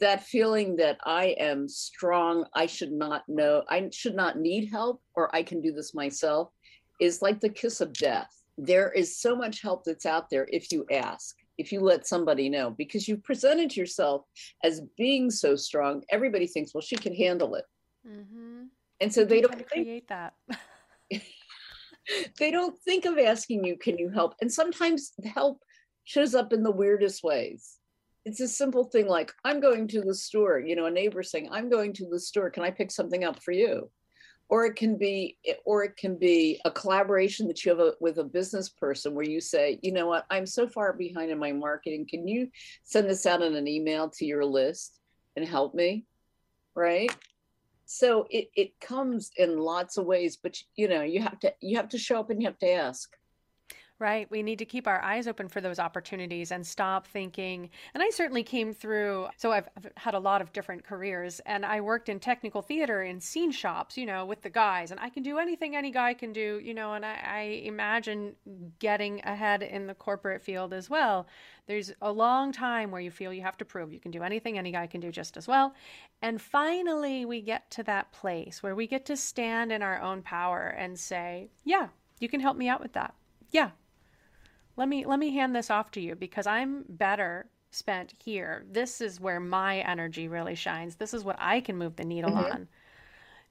that 0.00 0.24
feeling 0.24 0.76
that 0.76 0.98
i 1.04 1.26
am 1.38 1.68
strong 1.68 2.44
i 2.54 2.66
should 2.66 2.92
not 2.92 3.22
know 3.28 3.62
i 3.68 3.88
should 3.92 4.16
not 4.16 4.38
need 4.38 4.68
help 4.70 5.00
or 5.14 5.34
i 5.34 5.42
can 5.42 5.60
do 5.60 5.72
this 5.72 5.94
myself 5.94 6.50
is 7.00 7.22
like 7.22 7.40
the 7.40 7.48
kiss 7.48 7.80
of 7.80 7.92
death. 7.92 8.30
There 8.58 8.90
is 8.92 9.18
so 9.18 9.36
much 9.36 9.60
help 9.60 9.84
that's 9.84 10.06
out 10.06 10.30
there 10.30 10.46
if 10.50 10.72
you 10.72 10.86
ask 10.90 11.36
if 11.58 11.72
you 11.72 11.80
let 11.80 12.06
somebody 12.06 12.50
know 12.50 12.70
because 12.70 13.08
you've 13.08 13.24
presented 13.24 13.74
yourself 13.74 14.26
as 14.62 14.82
being 14.98 15.30
so 15.30 15.56
strong 15.56 16.02
everybody 16.10 16.46
thinks 16.46 16.74
well 16.74 16.82
she 16.82 16.96
can 16.96 17.14
handle 17.14 17.54
it. 17.54 17.64
Mm-hmm. 18.06 18.64
and 19.00 19.12
so 19.12 19.24
they 19.24 19.40
don't 19.40 19.56
think, 19.56 19.68
create 19.68 20.08
that. 20.08 20.34
They 22.38 22.52
don't 22.52 22.78
think 22.82 23.04
of 23.04 23.18
asking 23.18 23.64
you 23.64 23.76
can 23.76 23.98
you 23.98 24.10
help? 24.10 24.34
And 24.40 24.52
sometimes 24.52 25.10
help 25.24 25.60
shows 26.04 26.36
up 26.36 26.52
in 26.52 26.62
the 26.62 26.70
weirdest 26.70 27.24
ways 27.24 27.75
it's 28.26 28.40
a 28.40 28.48
simple 28.48 28.82
thing 28.82 29.06
like 29.06 29.32
i'm 29.44 29.60
going 29.60 29.86
to 29.86 30.02
the 30.02 30.14
store 30.14 30.58
you 30.58 30.74
know 30.74 30.86
a 30.86 30.90
neighbor 30.90 31.22
saying 31.22 31.48
i'm 31.52 31.70
going 31.70 31.92
to 31.94 32.06
the 32.06 32.18
store. 32.18 32.50
Can 32.50 32.64
i 32.64 32.70
pick 32.70 32.90
something 32.90 33.24
up 33.24 33.42
for 33.42 33.52
you? 33.52 33.88
Or 34.48 34.64
it 34.66 34.76
can 34.76 34.96
be 34.96 35.38
or 35.64 35.84
it 35.84 35.96
can 35.96 36.16
be 36.16 36.60
a 36.64 36.70
collaboration 36.70 37.48
that 37.48 37.64
you 37.64 37.70
have 37.70 37.80
a, 37.80 37.94
with 38.00 38.18
a 38.18 38.24
business 38.24 38.68
person 38.68 39.14
where 39.14 39.24
you 39.24 39.40
say 39.40 39.78
you 39.82 39.92
know 39.92 40.06
what? 40.06 40.26
I'm 40.30 40.46
so 40.46 40.68
far 40.68 40.92
behind 40.92 41.30
in 41.30 41.38
my 41.38 41.52
marketing. 41.52 42.06
Can 42.08 42.28
you 42.28 42.48
send 42.82 43.08
this 43.08 43.26
out 43.26 43.42
in 43.42 43.54
an 43.54 43.68
email 43.68 44.08
to 44.10 44.26
your 44.26 44.44
list 44.44 44.98
and 45.36 45.46
help 45.46 45.74
me? 45.74 46.04
Right? 46.74 47.10
So 47.86 48.26
it, 48.30 48.50
it 48.56 48.80
comes 48.80 49.30
in 49.36 49.58
lots 49.58 49.96
of 49.98 50.04
ways 50.04 50.36
but 50.36 50.56
you 50.74 50.88
know 50.88 51.02
you 51.02 51.22
have 51.22 51.38
to 51.40 51.54
you 51.60 51.76
have 51.76 51.88
to 51.90 51.98
show 51.98 52.18
up 52.20 52.30
and 52.30 52.42
you 52.42 52.48
have 52.48 52.58
to 52.58 52.72
ask 52.72 53.16
Right. 53.98 54.30
We 54.30 54.42
need 54.42 54.58
to 54.58 54.66
keep 54.66 54.86
our 54.86 55.02
eyes 55.02 55.26
open 55.26 55.48
for 55.48 55.62
those 55.62 55.78
opportunities 55.78 56.52
and 56.52 56.66
stop 56.66 57.06
thinking. 57.06 57.70
And 57.94 58.02
I 58.02 58.10
certainly 58.10 58.42
came 58.42 58.74
through, 58.74 59.28
so 59.38 59.52
I've, 59.52 59.70
I've, 59.74 59.90
had 59.96 60.12
a 60.12 60.18
lot 60.18 60.42
of 60.42 60.52
different 60.52 60.84
careers 60.84 61.40
and 61.46 61.64
I 61.64 61.80
worked 61.80 62.10
in 62.10 62.20
technical 62.20 62.60
theater 62.60 63.02
in 63.02 63.20
scene 63.20 63.50
shops, 63.50 63.96
you 63.96 64.04
know, 64.04 64.26
with 64.26 64.42
the 64.42 64.50
guys. 64.50 64.90
And 64.90 65.00
I 65.00 65.08
can 65.08 65.22
do 65.22 65.38
anything 65.38 65.74
any 65.74 65.90
guy 65.90 66.12
can 66.12 66.34
do, 66.34 66.60
you 66.62 66.74
know, 66.74 66.92
and 66.92 67.06
I, 67.06 67.18
I 67.24 67.40
imagine 67.64 68.34
getting 68.80 69.22
ahead 69.24 69.62
in 69.62 69.86
the 69.86 69.94
corporate 69.94 70.42
field 70.42 70.74
as 70.74 70.90
well. 70.90 71.26
There's 71.66 71.90
a 72.02 72.12
long 72.12 72.52
time 72.52 72.90
where 72.90 73.00
you 73.00 73.10
feel 73.10 73.32
you 73.32 73.42
have 73.42 73.56
to 73.56 73.64
prove 73.64 73.94
you 73.94 73.98
can 73.98 74.10
do 74.10 74.22
anything 74.22 74.58
any 74.58 74.72
guy 74.72 74.86
can 74.88 75.00
do 75.00 75.10
just 75.10 75.38
as 75.38 75.48
well. 75.48 75.74
And 76.20 76.38
finally, 76.38 77.24
we 77.24 77.40
get 77.40 77.70
to 77.70 77.82
that 77.84 78.12
place 78.12 78.62
where 78.62 78.74
we 78.74 78.86
get 78.86 79.06
to 79.06 79.16
stand 79.16 79.72
in 79.72 79.82
our 79.82 80.02
own 80.02 80.20
power 80.20 80.66
and 80.66 80.98
say, 80.98 81.48
yeah, 81.64 81.88
you 82.20 82.28
can 82.28 82.40
help 82.40 82.58
me 82.58 82.68
out 82.68 82.82
with 82.82 82.92
that. 82.92 83.14
Yeah, 83.50 83.70
let 84.76 84.88
me 84.88 85.04
let 85.04 85.18
me 85.18 85.34
hand 85.34 85.54
this 85.54 85.70
off 85.70 85.90
to 85.92 86.00
you 86.00 86.14
because 86.14 86.46
I'm 86.46 86.84
better 86.88 87.46
spent 87.70 88.14
here. 88.22 88.64
This 88.70 89.00
is 89.00 89.20
where 89.20 89.40
my 89.40 89.78
energy 89.80 90.28
really 90.28 90.54
shines. 90.54 90.96
This 90.96 91.14
is 91.14 91.24
what 91.24 91.36
I 91.38 91.60
can 91.60 91.76
move 91.76 91.96
the 91.96 92.04
needle 92.04 92.30
mm-hmm. 92.30 92.52
on. 92.52 92.68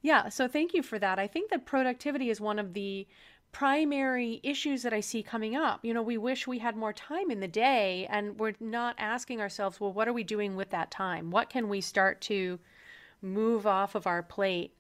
Yeah, 0.02 0.30
so 0.30 0.48
thank 0.48 0.74
you 0.74 0.84
for 0.84 1.00
that. 1.00 1.18
I 1.18 1.28
think 1.28 1.50
that 1.50 1.66
productivity 1.66 2.30
is 2.30 2.40
one 2.40 2.60
of 2.60 2.74
the 2.74 3.08
primary 3.52 4.42
issues 4.44 4.84
that 4.84 4.94
I 4.94 5.00
see 5.00 5.24
coming 5.24 5.56
up. 5.56 5.84
You 5.84 5.94
know, 5.94 6.02
we 6.02 6.18
wish 6.18 6.46
we 6.46 6.60
had 6.60 6.76
more 6.76 6.94
time 6.94 7.32
in 7.32 7.40
the 7.40 7.48
day 7.48 8.06
and 8.10 8.38
we're 8.38 8.54
not 8.60 8.96
asking 8.98 9.40
ourselves, 9.40 9.80
well, 9.80 9.94
what 9.94 10.08
are 10.08 10.14
we 10.14 10.24
doing 10.24 10.56
with 10.56 10.72
that 10.72 10.92
time? 10.92 11.32
What 11.32 11.50
can 11.50 11.70
we 11.70 11.82
start 11.82 12.22
to 12.22 12.60
move 13.22 13.66
off 13.66 13.96
of 13.96 14.08
our 14.08 14.22
plate 14.22 14.74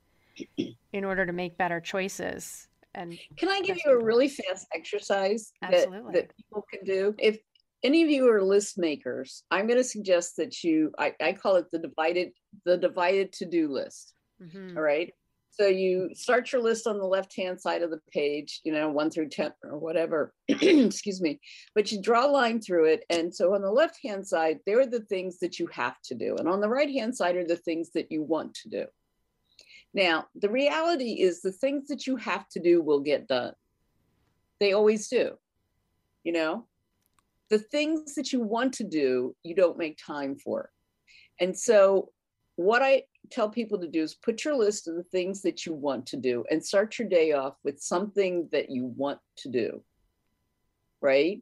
in 0.92 1.06
order 1.06 1.26
to 1.26 1.32
make 1.34 1.58
better 1.58 1.80
choices? 1.80 2.68
And 2.96 3.18
can 3.38 3.50
i 3.50 3.62
give 3.62 3.78
you 3.86 3.92
a 3.92 4.04
really 4.04 4.28
fast 4.28 4.68
exercise 4.74 5.52
that, 5.62 5.90
that 6.14 6.36
people 6.36 6.66
can 6.72 6.84
do? 6.84 7.14
If 7.20 7.38
any 7.84 8.02
of 8.02 8.10
you 8.10 8.28
are 8.30 8.42
list 8.42 8.78
makers 8.78 9.44
i'm 9.52 9.68
going 9.68 9.78
to 9.78 9.84
suggest 9.84 10.38
that 10.38 10.64
you 10.64 10.92
I, 10.98 11.14
I 11.22 11.34
call 11.34 11.56
it 11.58 11.70
the 11.72 11.80
divided 11.80 12.32
the 12.66 12.78
divided 12.78 13.32
to-do 13.34 13.72
list 13.72 14.14
mm-hmm. 14.42 14.76
all 14.76 14.84
right 14.84 15.14
so 15.52 15.68
you 15.68 16.10
start 16.14 16.52
your 16.52 16.62
list 16.62 16.86
on 16.88 16.98
the 16.98 17.06
left 17.06 17.36
hand 17.36 17.62
side 17.62 17.84
of 17.84 17.92
the 17.92 18.02
page 18.12 18.62
you 18.64 18.74
know 18.74 18.90
one 18.90 19.12
through 19.12 19.30
10 19.30 19.54
or 19.64 19.78
whatever 19.78 20.34
excuse 20.48 21.22
me 21.22 21.40
but 21.76 21.92
you 21.92 22.02
draw 22.02 22.26
a 22.26 22.28
line 22.28 22.60
through 22.60 22.86
it 22.86 23.04
and 23.10 23.34
so 23.34 23.54
on 23.54 23.62
the 23.62 23.72
left 23.72 24.00
hand 24.04 24.28
side 24.28 24.60
there 24.66 24.80
are 24.80 24.88
the 24.88 25.06
things 25.06 25.38
that 25.40 25.60
you 25.60 25.68
have 25.68 26.02
to 26.04 26.16
do 26.16 26.36
and 26.38 26.50
on 26.50 26.62
the 26.62 26.70
right 26.70 26.90
hand 26.90 27.16
side 27.16 27.36
are 27.36 27.46
the 27.46 27.56
things 27.56 27.92
that 27.94 28.12
you 28.12 28.24
want 28.24 28.54
to 28.54 28.70
do 28.70 28.86
now, 29.96 30.28
the 30.36 30.50
reality 30.50 31.22
is 31.22 31.42
the 31.42 31.54
things 31.54 31.88
that 31.88 32.06
you 32.06 32.18
have 32.18 32.50
to 32.50 32.60
do 32.60 32.82
will 32.82 33.00
get 33.00 33.30
done. 33.30 33.54
They 34.60 34.74
always 34.74 35.08
do. 35.08 35.38
You 36.26 36.34
know, 36.34 36.66
the 37.50 37.60
things 37.60 38.14
that 38.16 38.34
you 38.34 38.42
want 38.42 38.74
to 38.74 38.84
do, 38.84 39.36
you 39.44 39.56
don't 39.56 39.78
make 39.78 39.98
time 39.98 40.36
for. 40.36 40.70
And 41.40 41.58
so, 41.58 42.12
what 42.58 42.82
I 42.82 43.04
tell 43.32 43.50
people 43.50 43.80
to 43.80 43.88
do 43.88 44.02
is 44.02 44.16
put 44.16 44.44
your 44.44 44.56
list 44.56 44.90
of 44.90 44.96
the 44.96 45.04
things 45.04 45.42
that 45.44 45.66
you 45.66 45.74
want 45.74 46.08
to 46.08 46.18
do 46.18 46.44
and 46.52 46.66
start 46.66 47.00
your 47.00 47.08
day 47.08 47.32
off 47.32 47.56
with 47.64 47.80
something 47.80 48.50
that 48.52 48.70
you 48.70 48.86
want 48.98 49.20
to 49.38 49.50
do. 49.50 49.82
Right? 51.02 51.42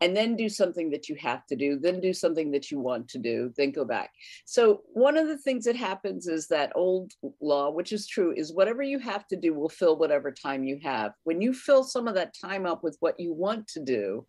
And 0.00 0.14
then 0.14 0.36
do 0.36 0.48
something 0.48 0.90
that 0.90 1.08
you 1.08 1.16
have 1.16 1.46
to 1.46 1.56
do, 1.56 1.78
then 1.78 2.00
do 2.00 2.12
something 2.12 2.50
that 2.50 2.70
you 2.70 2.78
want 2.78 3.08
to 3.08 3.18
do, 3.18 3.52
then 3.56 3.70
go 3.70 3.84
back. 3.84 4.10
So, 4.44 4.82
one 4.92 5.16
of 5.16 5.28
the 5.28 5.38
things 5.38 5.64
that 5.64 5.76
happens 5.76 6.26
is 6.26 6.48
that 6.48 6.72
old 6.74 7.12
law, 7.40 7.70
which 7.70 7.92
is 7.92 8.06
true, 8.06 8.34
is 8.36 8.52
whatever 8.52 8.82
you 8.82 8.98
have 8.98 9.26
to 9.28 9.36
do 9.36 9.54
will 9.54 9.68
fill 9.68 9.96
whatever 9.96 10.30
time 10.30 10.64
you 10.64 10.78
have. 10.82 11.12
When 11.24 11.40
you 11.40 11.54
fill 11.54 11.82
some 11.82 12.08
of 12.08 12.14
that 12.14 12.34
time 12.38 12.66
up 12.66 12.82
with 12.84 12.96
what 13.00 13.18
you 13.18 13.32
want 13.32 13.68
to 13.68 13.80
do, 13.80 14.26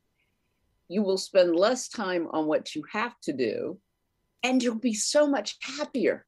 you 0.87 1.03
will 1.03 1.17
spend 1.17 1.55
less 1.55 1.89
time 1.89 2.27
on 2.31 2.45
what 2.45 2.73
you 2.73 2.83
have 2.91 3.19
to 3.23 3.33
do, 3.33 3.77
and 4.43 4.63
you'll 4.63 4.75
be 4.75 4.93
so 4.93 5.27
much 5.27 5.57
happier 5.61 6.25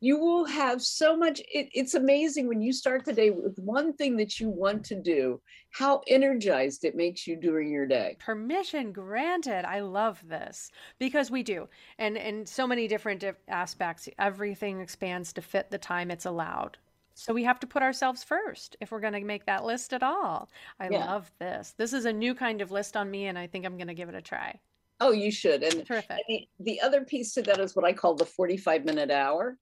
you 0.00 0.18
will 0.18 0.44
have 0.46 0.82
so 0.82 1.16
much 1.16 1.40
it, 1.52 1.68
it's 1.72 1.94
amazing 1.94 2.48
when 2.48 2.60
you 2.60 2.72
start 2.72 3.04
the 3.04 3.12
day 3.12 3.30
with 3.30 3.58
one 3.58 3.92
thing 3.92 4.16
that 4.16 4.40
you 4.40 4.48
want 4.48 4.84
to 4.84 4.94
do 5.00 5.40
how 5.70 6.00
energized 6.08 6.84
it 6.84 6.96
makes 6.96 7.28
you 7.28 7.36
during 7.36 7.70
your 7.70 7.86
day. 7.86 8.16
Permission 8.18 8.90
granted. 8.92 9.64
I 9.64 9.80
love 9.80 10.20
this 10.26 10.72
because 10.98 11.30
we 11.30 11.44
do. 11.44 11.68
And 11.98 12.16
in 12.16 12.44
so 12.44 12.66
many 12.66 12.88
different 12.88 13.24
aspects 13.46 14.08
everything 14.18 14.80
expands 14.80 15.32
to 15.34 15.42
fit 15.42 15.70
the 15.70 15.78
time 15.78 16.10
it's 16.10 16.26
allowed. 16.26 16.76
So 17.14 17.34
we 17.34 17.44
have 17.44 17.60
to 17.60 17.66
put 17.66 17.82
ourselves 17.82 18.24
first 18.24 18.76
if 18.80 18.90
we're 18.90 19.00
going 19.00 19.12
to 19.12 19.20
make 19.20 19.44
that 19.46 19.64
list 19.64 19.92
at 19.92 20.02
all. 20.02 20.48
I 20.80 20.88
yeah. 20.88 21.04
love 21.04 21.30
this. 21.38 21.74
This 21.76 21.92
is 21.92 22.06
a 22.06 22.12
new 22.12 22.34
kind 22.34 22.62
of 22.62 22.70
list 22.70 22.96
on 22.96 23.10
me 23.10 23.26
and 23.26 23.38
i 23.38 23.46
think 23.46 23.64
i'm 23.64 23.76
going 23.76 23.88
to 23.88 23.94
give 23.94 24.08
it 24.08 24.14
a 24.14 24.22
try 24.22 24.58
Oh, 25.00 25.12
you 25.12 25.30
should. 25.30 25.62
And 25.62 25.86
Terrific. 25.86 26.18
The, 26.28 26.48
the 26.60 26.80
other 26.80 27.04
piece 27.04 27.32
to 27.34 27.42
that 27.42 27.58
is 27.58 27.74
what 27.74 27.86
I 27.86 27.92
call 27.92 28.14
the 28.14 28.26
45 28.26 28.84
minute 28.84 29.10
hour 29.10 29.56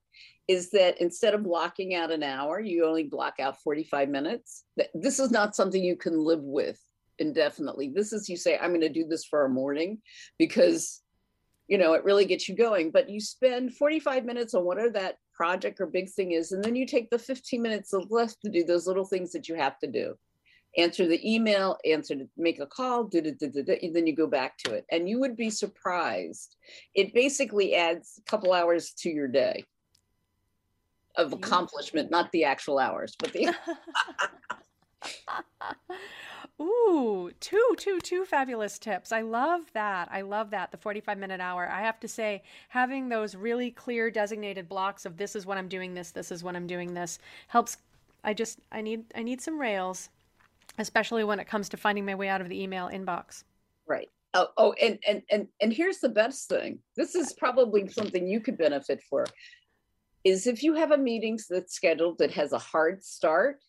is 0.49 0.71
that 0.71 1.01
instead 1.01 1.35
of 1.35 1.45
blocking 1.45 1.95
out 1.95 2.11
an 2.11 2.23
hour, 2.23 2.59
you 2.59 2.87
only 2.87 3.05
block 3.05 3.35
out 3.39 3.61
45 3.63 4.09
minutes. 4.09 4.65
This 4.95 5.21
is 5.21 5.31
not 5.31 5.55
something 5.55 5.83
you 5.83 5.97
can 5.97 6.19
live 6.19 6.43
with 6.43 6.81
indefinitely. 7.19 7.93
This 7.95 8.13
is 8.13 8.29
you 8.29 8.37
say, 8.37 8.59
I'm 8.59 8.71
going 8.71 8.81
to 8.81 8.89
do 8.89 9.07
this 9.07 9.25
for 9.25 9.45
a 9.45 9.49
morning 9.49 9.99
because, 10.39 11.03
you 11.69 11.77
know, 11.77 11.93
it 11.93 12.05
really 12.05 12.25
gets 12.25 12.49
you 12.49 12.57
going. 12.57 12.91
But 12.91 13.11
you 13.11 13.21
spend 13.21 13.75
45 13.75 14.25
minutes 14.25 14.55
on 14.55 14.65
whatever 14.65 14.91
that 14.91 15.17
project 15.35 15.81
or 15.81 15.87
big 15.87 16.11
thing 16.11 16.33
is, 16.33 16.53
and 16.53 16.65
then 16.65 16.75
you 16.75 16.87
take 16.87 17.11
the 17.11 17.19
15 17.19 17.61
minutes 17.61 17.93
left 18.09 18.39
to 18.43 18.51
do 18.51 18.65
those 18.65 18.87
little 18.87 19.05
things 19.05 19.33
that 19.33 19.49
you 19.49 19.55
have 19.55 19.79
to 19.81 19.87
do 19.87 20.15
answer 20.77 21.07
the 21.07 21.21
email, 21.29 21.77
answer 21.85 22.15
to 22.15 22.29
make 22.37 22.61
a 22.61 22.67
call, 22.67 23.05
da, 23.05 23.21
da, 23.21 23.33
da, 23.39 23.63
da, 23.63 23.91
then 23.93 24.07
you 24.07 24.15
go 24.15 24.27
back 24.27 24.59
to 24.59 24.75
it. 24.75 24.85
And 24.91 25.09
you 25.09 25.19
would 25.21 25.37
be 25.37 25.51
surprised. 25.51 26.57
It 26.95 27.15
basically 27.15 27.75
adds 27.75 28.19
a 28.19 28.31
couple 28.31 28.53
hours 28.53 28.93
to 28.99 29.11
your 29.11 29.29
day 29.29 29.65
of 31.17 31.33
accomplishment, 31.33 32.11
not 32.11 32.31
the 32.33 32.45
actual 32.45 32.79
hours, 32.79 33.17
but 33.19 33.33
the. 33.33 33.55
Ooh, 36.61 37.31
two, 37.39 37.75
two, 37.77 38.01
two 38.01 38.25
fabulous 38.25 38.79
tips. 38.81 39.13
I 39.13 39.21
love 39.21 39.63
that. 39.75 40.09
I 40.11 40.23
love 40.23 40.51
that. 40.51 40.73
The 40.73 40.77
45 40.77 41.17
minute 41.17 41.41
hour. 41.41 41.69
I 41.69 41.81
have 41.83 42.01
to 42.01 42.09
say, 42.09 42.43
having 42.69 43.09
those 43.09 43.37
really 43.37 43.71
clear 43.71 44.11
designated 44.11 44.69
blocks 44.69 45.07
of 45.07 45.17
this 45.17 45.37
is 45.37 45.47
when 45.47 45.57
I'm 45.57 45.69
doing 45.69 45.95
this, 45.95 46.11
this 46.11 46.33
is 46.33 46.43
when 46.43 46.57
I'm 46.57 46.67
doing 46.67 46.95
this 46.95 47.21
helps. 47.47 47.77
I 48.25 48.35
just, 48.35 48.59
I 48.73 48.81
need, 48.81 49.05
I 49.15 49.23
need 49.23 49.41
some 49.41 49.61
rails 49.61 50.11
especially 50.79 51.25
when 51.25 51.41
it 51.41 51.49
comes 51.49 51.69
to 51.71 51.77
finding 51.77 52.07
my 52.07 52.15
way 52.15 52.29
out 52.29 52.41
of 52.41 52.49
the 52.49 52.63
email 52.63 52.89
inbox. 52.89 53.45
Right. 53.87 54.09
Oh, 54.35 54.49
oh, 54.57 54.73
and 54.81 54.99
and 55.07 55.23
and 55.31 55.49
and 55.61 55.73
here's 55.73 55.99
the 55.99 56.09
best 56.09 56.49
thing. 56.49 56.79
This 56.97 57.15
is 57.15 57.33
probably 57.33 57.89
something 57.89 58.29
you 58.29 58.41
could 58.41 58.59
benefit 58.59 59.03
for. 59.09 59.27
Is 60.25 60.47
if 60.47 60.63
you 60.63 60.75
have 60.75 60.91
a 60.91 60.99
meeting 60.99 61.39
that's 61.49 61.75
scheduled 61.75 62.19
that 62.19 62.33
has 62.33 62.53
a 62.53 62.59
hard 62.59 63.03
start, 63.03 63.63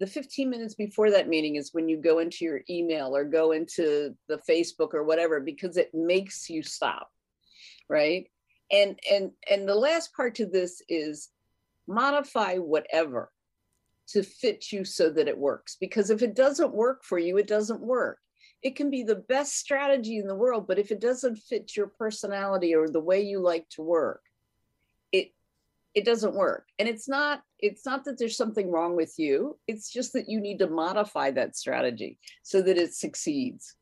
the 0.00 0.06
15 0.06 0.48
minutes 0.48 0.74
before 0.74 1.10
that 1.10 1.28
meeting 1.28 1.56
is 1.56 1.74
when 1.74 1.88
you 1.88 1.98
go 1.98 2.18
into 2.18 2.44
your 2.44 2.60
email 2.70 3.14
or 3.14 3.24
go 3.24 3.52
into 3.52 4.14
the 4.28 4.40
Facebook 4.48 4.94
or 4.94 5.04
whatever 5.04 5.40
because 5.40 5.76
it 5.76 5.94
makes 5.94 6.48
you 6.48 6.62
stop. 6.62 7.10
Right? 7.88 8.30
And 8.72 8.98
and 9.10 9.30
and 9.48 9.68
the 9.68 9.74
last 9.74 10.14
part 10.14 10.36
to 10.36 10.46
this 10.46 10.82
is 10.88 11.28
modify 11.86 12.56
whatever 12.56 13.30
to 14.08 14.22
fit 14.22 14.72
you 14.72 14.84
so 14.84 15.10
that 15.10 15.28
it 15.28 15.38
works. 15.38 15.76
Because 15.80 16.10
if 16.10 16.22
it 16.22 16.34
doesn't 16.34 16.74
work 16.74 17.04
for 17.04 17.18
you, 17.18 17.38
it 17.38 17.46
doesn't 17.46 17.80
work. 17.80 18.18
It 18.62 18.76
can 18.76 18.90
be 18.90 19.02
the 19.02 19.16
best 19.16 19.56
strategy 19.56 20.18
in 20.18 20.26
the 20.26 20.34
world, 20.34 20.66
but 20.66 20.78
if 20.78 20.90
it 20.90 21.00
doesn't 21.00 21.36
fit 21.36 21.76
your 21.76 21.88
personality 21.88 22.74
or 22.74 22.88
the 22.88 23.00
way 23.00 23.20
you 23.20 23.40
like 23.40 23.68
to 23.70 23.82
work, 23.82 24.22
it 25.12 25.32
it 25.94 26.04
doesn't 26.04 26.34
work. 26.34 26.66
And 26.78 26.88
it's 26.88 27.08
not 27.08 27.42
it's 27.58 27.86
not 27.86 28.04
that 28.04 28.18
there's 28.18 28.36
something 28.36 28.70
wrong 28.70 28.96
with 28.96 29.14
you. 29.18 29.58
It's 29.66 29.92
just 29.92 30.12
that 30.14 30.28
you 30.28 30.40
need 30.40 30.58
to 30.60 30.68
modify 30.68 31.30
that 31.32 31.56
strategy 31.56 32.18
so 32.42 32.62
that 32.62 32.78
it 32.78 32.94
succeeds. 32.94 33.76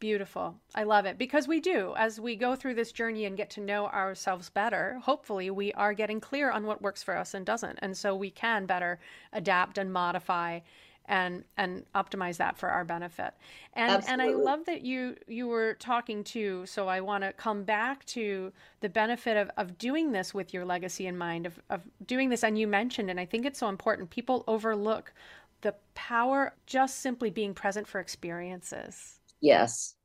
Beautiful. 0.00 0.56
I 0.74 0.82
love 0.82 1.06
it 1.06 1.16
because 1.18 1.48
we 1.48 1.60
do. 1.60 1.94
As 1.96 2.20
we 2.20 2.36
go 2.36 2.54
through 2.56 2.74
this 2.74 2.92
journey 2.92 3.24
and 3.24 3.36
get 3.36 3.50
to 3.50 3.60
know 3.60 3.86
ourselves 3.86 4.50
better, 4.50 4.98
hopefully 5.02 5.50
we 5.50 5.72
are 5.72 5.94
getting 5.94 6.20
clear 6.20 6.50
on 6.50 6.66
what 6.66 6.82
works 6.82 7.02
for 7.02 7.16
us 7.16 7.32
and 7.32 7.46
doesn't. 7.46 7.78
And 7.80 7.96
so 7.96 8.14
we 8.14 8.30
can 8.30 8.66
better 8.66 8.98
adapt 9.32 9.78
and 9.78 9.92
modify 9.92 10.60
and 11.06 11.44
and 11.56 11.84
optimize 11.94 12.38
that 12.38 12.56
for 12.56 12.70
our 12.70 12.84
benefit. 12.84 13.34
And 13.74 13.92
Absolutely. 13.92 14.12
and 14.12 14.22
I 14.22 14.42
love 14.42 14.64
that 14.66 14.82
you 14.82 15.16
you 15.26 15.46
were 15.48 15.74
talking 15.74 16.24
to 16.24 16.64
so 16.66 16.88
I 16.88 17.00
want 17.00 17.24
to 17.24 17.32
come 17.32 17.64
back 17.64 18.04
to 18.06 18.52
the 18.80 18.88
benefit 18.88 19.36
of 19.36 19.50
of 19.56 19.76
doing 19.78 20.12
this 20.12 20.32
with 20.32 20.54
your 20.54 20.64
legacy 20.64 21.06
in 21.06 21.18
mind 21.18 21.46
of 21.46 21.58
of 21.68 21.82
doing 22.06 22.30
this 22.30 22.42
and 22.42 22.58
you 22.58 22.66
mentioned 22.66 23.10
and 23.10 23.20
I 23.20 23.26
think 23.26 23.44
it's 23.44 23.58
so 23.58 23.68
important 23.68 24.10
people 24.10 24.44
overlook 24.46 25.12
the 25.60 25.74
power 25.94 26.54
just 26.66 27.00
simply 27.00 27.30
being 27.30 27.54
present 27.54 27.86
for 27.86 28.00
experiences 28.00 29.20
Yes. 29.44 29.96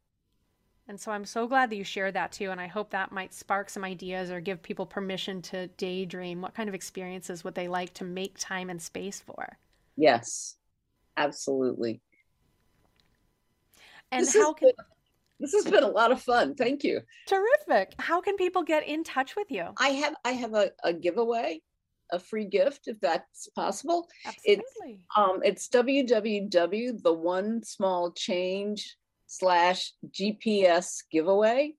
And 0.87 0.99
so 0.99 1.11
I'm 1.11 1.25
so 1.25 1.47
glad 1.47 1.69
that 1.69 1.75
you 1.75 1.83
shared 1.83 2.15
that 2.15 2.31
too. 2.31 2.51
And 2.51 2.59
I 2.59 2.67
hope 2.67 2.89
that 2.89 3.11
might 3.11 3.33
spark 3.33 3.69
some 3.69 3.83
ideas 3.83 4.31
or 4.31 4.39
give 4.41 4.61
people 4.61 4.85
permission 4.85 5.41
to 5.43 5.67
daydream. 5.67 6.41
What 6.41 6.55
kind 6.55 6.67
of 6.67 6.75
experiences 6.75 7.43
would 7.43 7.55
they 7.55 7.67
like 7.67 7.93
to 7.95 8.03
make 8.03 8.37
time 8.37 8.69
and 8.69 8.81
space 8.81 9.21
for? 9.21 9.57
Yes, 9.95 10.55
Absolutely. 11.19 12.01
And 14.11 14.25
this 14.25 14.33
how 14.33 14.53
can 14.53 14.69
been, 14.69 14.85
this 15.39 15.53
has 15.53 15.65
been 15.65 15.83
a 15.83 15.89
lot 15.89 16.11
of 16.11 16.21
fun. 16.21 16.55
Thank 16.55 16.83
you. 16.83 17.01
Terrific. 17.27 17.93
How 17.99 18.21
can 18.21 18.37
people 18.37 18.63
get 18.63 18.87
in 18.87 19.03
touch 19.03 19.35
with 19.35 19.51
you? 19.51 19.67
I 19.77 19.89
have 19.89 20.15
I 20.23 20.31
have 20.31 20.53
a, 20.53 20.71
a 20.83 20.93
giveaway, 20.93 21.61
a 22.11 22.19
free 22.19 22.45
gift 22.45 22.87
if 22.87 22.99
that's 23.01 23.49
possible. 23.49 24.07
Absolutely. 24.25 24.63
It's 24.63 24.75
um 25.17 25.41
it's 25.43 25.67
www 25.67 27.03
the 27.03 27.13
one 27.13 27.61
small 27.63 28.11
change 28.13 28.95
slash 29.29 29.93
GPS 30.09 31.03
giveaway. 31.11 31.73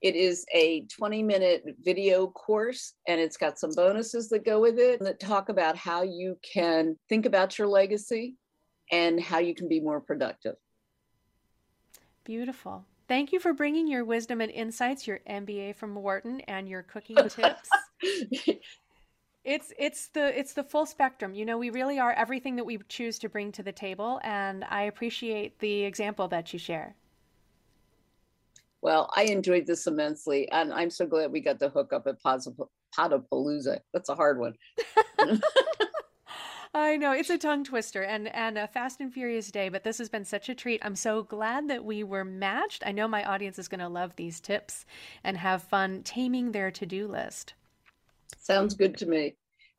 It 0.00 0.16
is 0.16 0.44
a 0.52 0.86
20 0.96 1.22
minute 1.22 1.62
video 1.84 2.26
course 2.28 2.94
and 3.06 3.20
it's 3.20 3.36
got 3.36 3.58
some 3.58 3.70
bonuses 3.76 4.28
that 4.30 4.44
go 4.44 4.60
with 4.60 4.78
it 4.78 5.00
that 5.00 5.20
talk 5.20 5.50
about 5.50 5.76
how 5.76 6.02
you 6.02 6.38
can 6.42 6.96
think 7.08 7.26
about 7.26 7.58
your 7.58 7.68
legacy 7.68 8.36
and 8.90 9.20
how 9.20 9.38
you 9.38 9.54
can 9.54 9.68
be 9.68 9.80
more 9.80 10.00
productive. 10.00 10.56
Beautiful. 12.24 12.86
Thank 13.06 13.32
you 13.32 13.38
for 13.38 13.52
bringing 13.52 13.86
your 13.86 14.04
wisdom 14.04 14.40
and 14.40 14.50
insights, 14.50 15.06
your 15.06 15.20
MBA 15.28 15.76
from 15.76 15.94
Wharton, 15.94 16.40
and 16.42 16.66
your 16.66 16.82
cooking 16.82 17.16
tips. 17.28 17.68
it's 19.44 19.72
it's 19.78 20.08
the 20.08 20.38
it's 20.38 20.54
the 20.54 20.64
full 20.64 20.86
spectrum. 20.86 21.34
You 21.34 21.44
know, 21.44 21.58
we 21.58 21.70
really 21.70 21.98
are 21.98 22.12
everything 22.12 22.56
that 22.56 22.64
we 22.64 22.78
choose 22.88 23.18
to 23.20 23.28
bring 23.28 23.52
to 23.52 23.62
the 23.62 23.72
table, 23.72 24.20
and 24.24 24.64
I 24.64 24.82
appreciate 24.82 25.58
the 25.58 25.84
example 25.84 26.28
that 26.28 26.52
you 26.52 26.58
share. 26.58 26.96
Well, 28.80 29.10
I 29.14 29.24
enjoyed 29.24 29.66
this 29.66 29.86
immensely, 29.86 30.50
and 30.50 30.72
I'm 30.72 30.90
so 30.90 31.06
glad 31.06 31.32
we 31.32 31.40
got 31.40 31.58
the 31.58 31.68
hook 31.68 31.92
up 31.92 32.06
at 32.06 32.22
Podapalooza. 32.22 33.80
That's 33.92 34.08
a 34.08 34.14
hard 34.14 34.38
one. 34.38 34.54
I 36.76 36.96
know 36.96 37.12
it's 37.12 37.30
a 37.30 37.38
tongue 37.38 37.64
twister 37.64 38.02
and 38.02 38.34
and 38.34 38.58
a 38.58 38.66
fast 38.66 39.00
and 39.00 39.12
furious 39.12 39.50
day, 39.50 39.68
but 39.68 39.84
this 39.84 39.98
has 39.98 40.08
been 40.08 40.24
such 40.24 40.48
a 40.48 40.54
treat. 40.54 40.80
I'm 40.82 40.96
so 40.96 41.22
glad 41.22 41.68
that 41.68 41.84
we 41.84 42.02
were 42.02 42.24
matched. 42.24 42.82
I 42.84 42.92
know 42.92 43.06
my 43.06 43.24
audience 43.24 43.58
is 43.58 43.68
going 43.68 43.80
to 43.80 43.88
love 43.88 44.16
these 44.16 44.40
tips 44.40 44.86
and 45.22 45.36
have 45.36 45.62
fun 45.62 46.02
taming 46.02 46.52
their 46.52 46.70
to-do 46.70 47.06
list. 47.06 47.54
Sounds 48.38 48.74
good 48.74 48.96
to 48.98 49.06
me. 49.06 49.36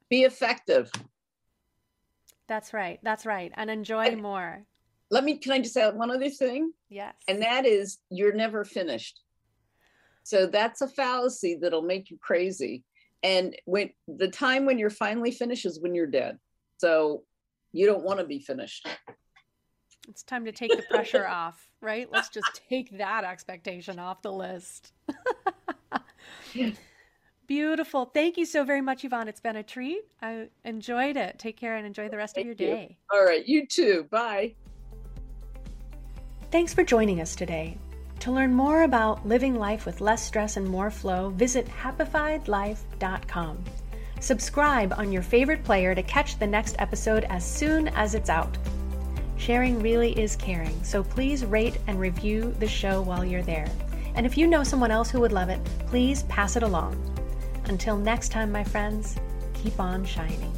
Be 0.10 0.24
effective. 0.24 0.92
That's 2.48 2.74
right. 2.74 3.00
That's 3.04 3.26
right. 3.26 3.52
And 3.56 3.70
enjoy 3.70 4.06
and 4.06 4.22
more. 4.22 4.64
Let 5.12 5.24
me 5.24 5.38
can 5.38 5.52
I 5.52 5.60
just 5.60 5.78
add 5.78 5.96
one 5.96 6.12
other 6.12 6.30
thing? 6.30 6.72
Yes. 6.90 7.16
And 7.28 7.42
that 7.42 7.66
is 7.66 8.00
you're 8.10 8.34
never 8.34 8.66
finished. 8.66 9.22
So 10.24 10.48
that's 10.48 10.82
a 10.82 10.88
fallacy 10.88 11.58
that'll 11.62 11.84
make 11.84 12.10
you 12.10 12.18
crazy. 12.20 12.84
And 13.24 13.56
when 13.66 13.92
the 14.08 14.28
time 14.28 14.66
when 14.66 14.80
you're 14.80 14.90
finally 14.90 15.32
finished 15.32 15.66
is 15.66 15.80
when 15.80 15.96
you're 15.96 16.08
dead. 16.08 16.38
So 16.78 17.24
you 17.72 17.86
don't 17.86 18.04
want 18.04 18.20
to 18.20 18.26
be 18.26 18.40
finished. 18.40 18.88
It's 20.08 20.24
time 20.24 20.46
to 20.46 20.52
take 20.52 20.76
the 20.76 20.84
pressure 20.90 21.28
off, 21.28 21.68
right? 21.82 22.08
Let's 22.12 22.30
just 22.30 22.62
take 22.70 22.98
that 22.98 23.24
expectation 23.24 24.00
off 24.00 24.22
the 24.22 24.32
list. 24.32 24.94
Beautiful. 27.48 28.06
Thank 28.06 28.38
you 28.38 28.46
so 28.46 28.64
very 28.64 28.82
much, 28.82 29.04
Yvonne. 29.06 29.28
It's 29.28 29.40
been 29.40 29.56
a 29.56 29.64
treat. 29.64 30.02
I 30.22 30.48
enjoyed 30.64 31.18
it. 31.18 31.38
Take 31.38 31.58
care 31.58 31.76
and 31.76 31.86
enjoy 31.86 32.10
the 32.10 32.18
rest 32.18 32.36
Thank 32.36 32.46
of 32.46 32.48
your 32.48 32.56
day. 32.56 32.98
You. 33.12 33.18
All 33.18 33.26
right. 33.26 33.46
You 33.46 33.68
too. 33.68 34.08
Bye. 34.10 34.56
Thanks 36.52 36.74
for 36.74 36.84
joining 36.84 37.22
us 37.22 37.36
today. 37.36 37.78
To 38.22 38.32
learn 38.32 38.54
more 38.54 38.84
about 38.84 39.28
living 39.28 39.56
life 39.56 39.86
with 39.86 40.02
less 40.02 40.26
stress 40.26 40.58
and 40.58 40.68
more 40.68 40.90
flow, 40.90 41.30
visit 41.30 41.68
happifiedlife.com. 41.68 43.64
Subscribe 44.20 44.94
on 44.98 45.12
your 45.12 45.22
favorite 45.22 45.64
player 45.64 45.94
to 45.94 46.02
catch 46.02 46.40
the 46.40 46.48
next 46.48 46.76
episode 46.80 47.26
as 47.26 47.46
soon 47.46 47.90
as 47.90 48.16
it's 48.16 48.30
out. 48.30 48.58
Sharing 49.38 49.80
really 49.82 50.18
is 50.20 50.36
caring, 50.38 50.82
so 50.84 51.04
please 51.04 51.46
rate 51.46 51.78
and 51.88 52.00
review 52.00 52.56
the 52.60 52.68
show 52.68 53.02
while 53.02 53.26
you're 53.26 53.44
there. 53.44 53.68
And 54.16 54.26
if 54.26 54.38
you 54.38 54.48
know 54.48 54.64
someone 54.64 54.92
else 54.92 55.12
who 55.12 55.20
would 55.20 55.34
love 55.34 55.50
it, 55.50 55.64
please 55.88 56.24
pass 56.24 56.56
it 56.56 56.64
along. 56.64 57.15
Until 57.68 57.98
next 57.98 58.30
time, 58.30 58.52
my 58.52 58.64
friends, 58.64 59.16
keep 59.54 59.80
on 59.80 60.06
shining. 60.06 60.54